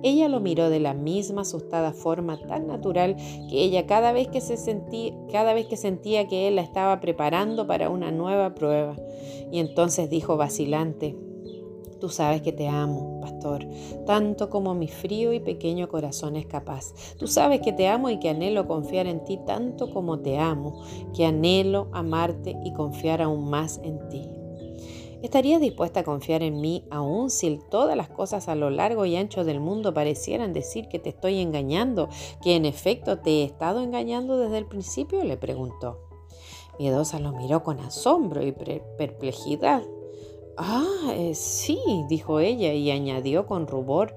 Ella 0.04 0.28
lo 0.30 0.40
miró 0.40 0.70
de 0.70 0.80
la 0.80 0.94
misma 0.94 1.42
asustada 1.42 1.94
forma 1.94 2.40
tan 2.40 2.68
natural 2.68 3.16
que 3.50 3.64
ella 3.64 3.86
cada 3.86 4.12
vez 4.12 4.28
que 4.28 4.42
se 4.42 4.58
sentía, 4.58 5.14
cada 5.32 5.54
vez 5.54 5.68
que 5.68 5.78
sentía 5.78 6.28
que 6.28 6.48
él 6.48 6.56
la 6.56 6.62
estaba 6.62 7.00
preparando 7.00 7.68
para 7.68 7.90
una 7.90 8.12
nueva 8.12 8.56
prueba. 8.56 8.96
Y 9.52 9.60
entonces 9.60 10.10
dijo 10.10 10.38
vacilante: 10.38 11.16
Tú 12.00 12.10
sabes 12.10 12.42
que 12.42 12.52
te 12.52 12.68
amo, 12.68 13.20
pastor, 13.22 13.68
tanto 14.08 14.50
como 14.50 14.74
mi 14.74 14.88
frío 14.88 15.34
y 15.34 15.40
pequeño 15.40 15.88
corazón 15.88 16.36
es 16.36 16.48
capaz. 16.48 16.96
Tú 17.20 17.28
sabes 17.28 17.62
que 17.62 17.74
te 17.74 17.88
amo 17.88 18.10
y 18.10 18.18
que 18.18 18.30
anhelo 18.30 18.68
confiar 18.68 19.06
en 19.06 19.24
ti 19.24 19.40
tanto 19.46 19.92
como 19.92 20.20
te 20.20 20.40
amo, 20.40 20.82
que 21.16 21.28
anhelo 21.28 21.90
amarte 21.92 22.58
y 22.66 22.74
confiar 22.74 23.22
aún 23.22 23.52
más 23.52 23.80
en 23.84 24.10
ti. 24.10 24.41
¿Estarías 25.22 25.62
dispuesta 25.62 26.00
a 26.00 26.04
confiar 26.04 26.42
en 26.42 26.62
mí 26.62 26.86
aun 26.90 27.30
si 27.30 27.60
todas 27.70 27.96
las 27.96 28.10
cosas 28.10 28.48
a 28.48 28.56
lo 28.56 28.70
largo 28.72 29.06
y 29.06 29.16
ancho 29.16 29.44
del 29.44 29.60
mundo 29.60 29.94
parecieran 29.94 30.52
decir 30.52 30.88
que 30.88 30.98
te 30.98 31.10
estoy 31.10 31.40
engañando, 31.40 32.10
que 32.42 32.56
en 32.56 32.66
efecto 32.66 33.20
te 33.20 33.30
he 33.30 33.44
estado 33.44 33.82
engañando 33.82 34.38
desde 34.38 34.58
el 34.58 34.66
principio? 34.66 35.24
le 35.24 35.38
preguntó. 35.38 36.00
Miedosa 36.80 37.20
lo 37.20 37.34
miró 37.34 37.64
con 37.64 37.80
asombro 37.80 38.42
y 38.44 38.52
perplejidad. 38.52 39.84
Ah, 40.58 41.14
eh, 41.14 41.36
sí, 41.36 41.80
dijo 42.10 42.40
ella 42.40 42.74
y 42.74 42.90
añadió 42.92 43.46
con 43.46 43.68
rubor 43.68 44.16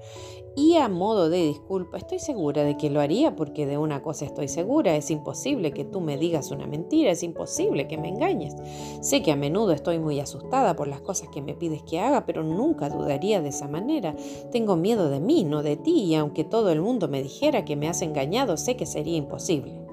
y 0.55 0.75
a 0.75 0.87
modo 0.87 1.29
de 1.29 1.45
disculpa, 1.45 1.97
estoy 1.97 2.19
segura 2.19 2.63
de 2.63 2.77
que 2.77 2.89
lo 2.89 3.01
haría 3.01 3.35
porque 3.35 3.65
de 3.65 3.77
una 3.77 4.01
cosa 4.01 4.25
estoy 4.25 4.47
segura, 4.47 4.95
es 4.95 5.11
imposible 5.11 5.71
que 5.71 5.83
tú 5.83 5.99
me 5.99 6.17
digas 6.17 6.51
una 6.51 6.65
mentira, 6.65 7.11
es 7.11 7.23
imposible 7.23 7.87
que 7.87 7.97
me 7.97 8.09
engañes. 8.09 8.55
Sé 9.01 9.21
que 9.21 9.31
a 9.31 9.35
menudo 9.35 9.73
estoy 9.73 9.99
muy 9.99 10.19
asustada 10.19 10.75
por 10.75 10.87
las 10.87 11.01
cosas 11.01 11.29
que 11.29 11.41
me 11.41 11.55
pides 11.55 11.83
que 11.83 11.99
haga, 11.99 12.25
pero 12.25 12.43
nunca 12.43 12.89
dudaría 12.89 13.41
de 13.41 13.49
esa 13.49 13.67
manera. 13.67 14.15
Tengo 14.51 14.75
miedo 14.75 15.09
de 15.09 15.19
mí, 15.19 15.43
no 15.43 15.61
de 15.61 15.75
ti, 15.75 16.03
y 16.03 16.15
aunque 16.15 16.43
todo 16.43 16.71
el 16.71 16.81
mundo 16.81 17.07
me 17.07 17.21
dijera 17.21 17.65
que 17.65 17.75
me 17.75 17.89
has 17.89 18.01
engañado, 18.01 18.57
sé 18.57 18.77
que 18.77 18.85
sería 18.85 19.17
imposible. 19.17 19.84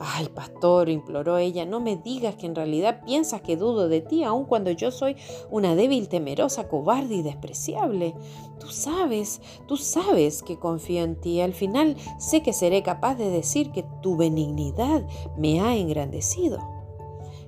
Ay, 0.00 0.28
pastor, 0.28 0.88
imploró 0.88 1.38
ella, 1.38 1.66
no 1.66 1.80
me 1.80 1.96
digas 1.96 2.36
que 2.36 2.46
en 2.46 2.54
realidad 2.54 3.02
piensas 3.04 3.40
que 3.40 3.56
dudo 3.56 3.88
de 3.88 4.00
ti, 4.00 4.22
aun 4.22 4.44
cuando 4.44 4.70
yo 4.70 4.92
soy 4.92 5.16
una 5.50 5.74
débil, 5.74 6.08
temerosa, 6.08 6.68
cobarde 6.68 7.16
y 7.16 7.22
despreciable. 7.22 8.14
Tú 8.60 8.68
sabes, 8.68 9.40
tú 9.66 9.76
sabes 9.76 10.44
que 10.44 10.56
confío 10.56 11.02
en 11.02 11.16
ti. 11.16 11.40
Al 11.40 11.52
final 11.52 11.96
sé 12.18 12.42
que 12.42 12.52
seré 12.52 12.84
capaz 12.84 13.16
de 13.16 13.28
decir 13.28 13.72
que 13.72 13.84
tu 14.00 14.16
benignidad 14.16 15.04
me 15.36 15.60
ha 15.60 15.76
engrandecido. 15.76 16.58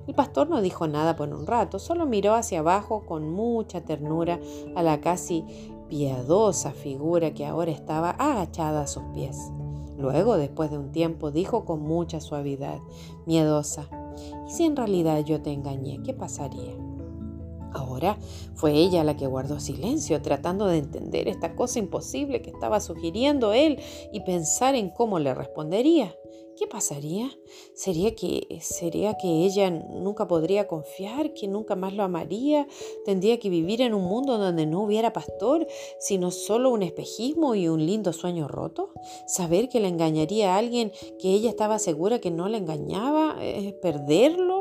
El 0.07 0.15
pastor 0.15 0.49
no 0.49 0.61
dijo 0.61 0.87
nada 0.87 1.15
por 1.15 1.29
un 1.29 1.47
rato, 1.47 1.79
solo 1.79 2.05
miró 2.05 2.33
hacia 2.33 2.59
abajo 2.59 3.05
con 3.05 3.31
mucha 3.31 3.81
ternura 3.85 4.41
a 4.75 4.83
la 4.83 4.99
casi 4.99 5.45
piadosa 5.87 6.71
figura 6.71 7.33
que 7.33 7.45
ahora 7.45 7.71
estaba 7.71 8.09
agachada 8.11 8.81
a 8.81 8.87
sus 8.87 9.03
pies. 9.13 9.51
Luego, 10.01 10.37
después 10.37 10.71
de 10.71 10.79
un 10.79 10.91
tiempo, 10.91 11.29
dijo 11.31 11.63
con 11.63 11.81
mucha 11.81 12.19
suavidad, 12.19 12.79
miedosa, 13.25 13.87
¿y 14.47 14.51
si 14.51 14.65
en 14.65 14.75
realidad 14.75 15.23
yo 15.23 15.41
te 15.41 15.53
engañé? 15.53 16.01
¿Qué 16.03 16.13
pasaría? 16.13 16.73
Ahora 17.73 18.17
fue 18.55 18.73
ella 18.73 19.03
la 19.03 19.15
que 19.15 19.27
guardó 19.27 19.59
silencio, 19.59 20.21
tratando 20.21 20.67
de 20.67 20.79
entender 20.79 21.27
esta 21.27 21.55
cosa 21.55 21.79
imposible 21.79 22.41
que 22.41 22.49
estaba 22.49 22.79
sugiriendo 22.79 23.53
él 23.53 23.79
y 24.11 24.21
pensar 24.21 24.75
en 24.75 24.89
cómo 24.89 25.19
le 25.19 25.33
respondería. 25.33 26.15
¿Qué 26.57 26.67
pasaría? 26.67 27.31
¿Sería 27.73 28.13
que, 28.13 28.59
¿Sería 28.61 29.15
que 29.15 29.45
ella 29.45 29.71
nunca 29.71 30.27
podría 30.27 30.67
confiar, 30.67 31.33
que 31.33 31.47
nunca 31.47 31.75
más 31.75 31.93
lo 31.93 32.03
amaría? 32.03 32.67
¿Tendría 33.05 33.39
que 33.39 33.49
vivir 33.49 33.81
en 33.81 33.93
un 33.93 34.03
mundo 34.03 34.37
donde 34.37 34.65
no 34.65 34.83
hubiera 34.83 35.13
pastor, 35.13 35.65
sino 35.99 36.29
solo 36.29 36.69
un 36.69 36.83
espejismo 36.83 37.55
y 37.55 37.67
un 37.67 37.83
lindo 37.85 38.13
sueño 38.13 38.47
roto? 38.47 38.91
¿Saber 39.27 39.69
que 39.69 39.79
le 39.79 39.87
engañaría 39.87 40.53
a 40.53 40.57
alguien 40.57 40.91
que 41.19 41.29
ella 41.29 41.49
estaba 41.49 41.79
segura 41.79 42.19
que 42.19 42.31
no 42.31 42.47
le 42.47 42.57
engañaba? 42.57 43.37
¿Perderlo? 43.81 44.60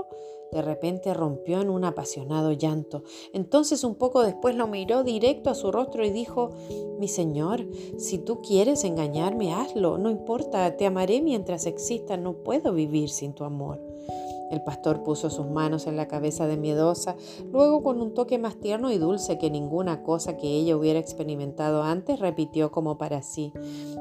De 0.53 0.63
repente 0.63 1.15
rompió 1.15 1.61
en 1.61 1.71
un 1.71 1.85
apasionado 1.85 2.53
llanto. 2.53 3.03
Entonces 3.33 3.85
un 3.85 3.95
poco 3.95 4.23
después 4.23 4.55
lo 4.57 4.67
miró 4.67 5.05
directo 5.05 5.51
a 5.51 5.55
su 5.55 5.71
rostro 5.71 6.05
y 6.05 6.11
dijo, 6.11 6.51
Mi 6.99 7.09
Señor, 7.09 7.67
si 7.99 8.19
tú 8.19 8.41
quieres 8.43 8.85
engañarme, 8.85 9.55
hazlo. 9.55 9.99
No 9.99 10.11
importa, 10.11 10.77
te 10.77 10.87
amaré 10.87 11.23
mientras 11.23 11.67
exista. 11.67 12.17
No 12.17 12.35
puedo 12.35 12.73
vivir 12.73 13.11
sin 13.11 13.33
tu 13.33 13.45
amor. 13.45 13.81
El 14.51 14.63
pastor 14.63 15.05
puso 15.05 15.31
sus 15.31 15.47
manos 15.47 15.87
en 15.87 15.97
la 15.97 16.09
cabeza 16.09 16.49
de 16.49 16.57
Miedosa, 16.57 17.15
luego 17.53 17.85
con 17.85 18.03
un 18.03 18.15
toque 18.15 18.37
más 18.37 18.57
tierno 18.57 18.91
y 18.91 18.99
dulce 18.99 19.39
que 19.39 19.49
ninguna 19.49 20.03
cosa 20.03 20.37
que 20.37 20.49
ella 20.49 20.77
hubiera 20.77 20.99
experimentado 20.99 21.85
antes, 21.85 22.19
repitió 22.19 22.73
como 22.73 22.99
para 22.99 23.23
sí, 23.23 23.53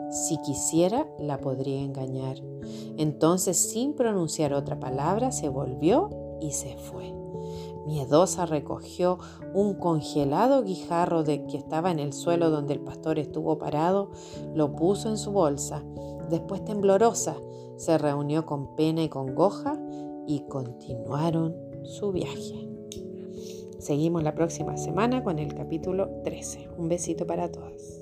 si 0.10 0.42
quisiera, 0.42 1.08
la 1.20 1.38
podría 1.38 1.82
engañar. 1.82 2.38
Entonces, 2.98 3.58
sin 3.58 3.94
pronunciar 3.94 4.54
otra 4.54 4.80
palabra, 4.80 5.32
se 5.32 5.50
volvió 5.50 6.10
y 6.42 6.52
se 6.52 6.76
fue. 6.78 7.14
Miedosa 7.86 8.46
recogió 8.46 9.18
un 9.54 9.74
congelado 9.74 10.64
guijarro 10.64 11.24
de 11.24 11.46
que 11.46 11.58
estaba 11.58 11.92
en 11.92 12.00
el 12.00 12.14
suelo 12.14 12.50
donde 12.50 12.74
el 12.74 12.82
pastor 12.82 13.18
estuvo 13.20 13.58
parado, 13.58 14.12
lo 14.54 14.76
puso 14.76 15.10
en 15.10 15.18
su 15.18 15.32
bolsa. 15.32 15.84
Después 16.30 16.64
temblorosa 16.64 17.38
se 17.78 17.98
reunió 17.98 18.46
con 18.46 18.76
pena 18.76 19.02
y 19.02 19.10
congoja 19.10 19.80
y 20.28 20.42
continuaron 20.42 21.56
su 21.84 22.12
viaje. 22.12 22.70
Seguimos 23.80 24.22
la 24.24 24.36
próxima 24.36 24.78
semana 24.78 25.24
con 25.24 25.40
el 25.40 25.56
capítulo 25.56 26.10
13. 26.24 26.70
Un 26.78 26.90
besito 26.90 27.26
para 27.26 27.50
todas. 27.50 27.99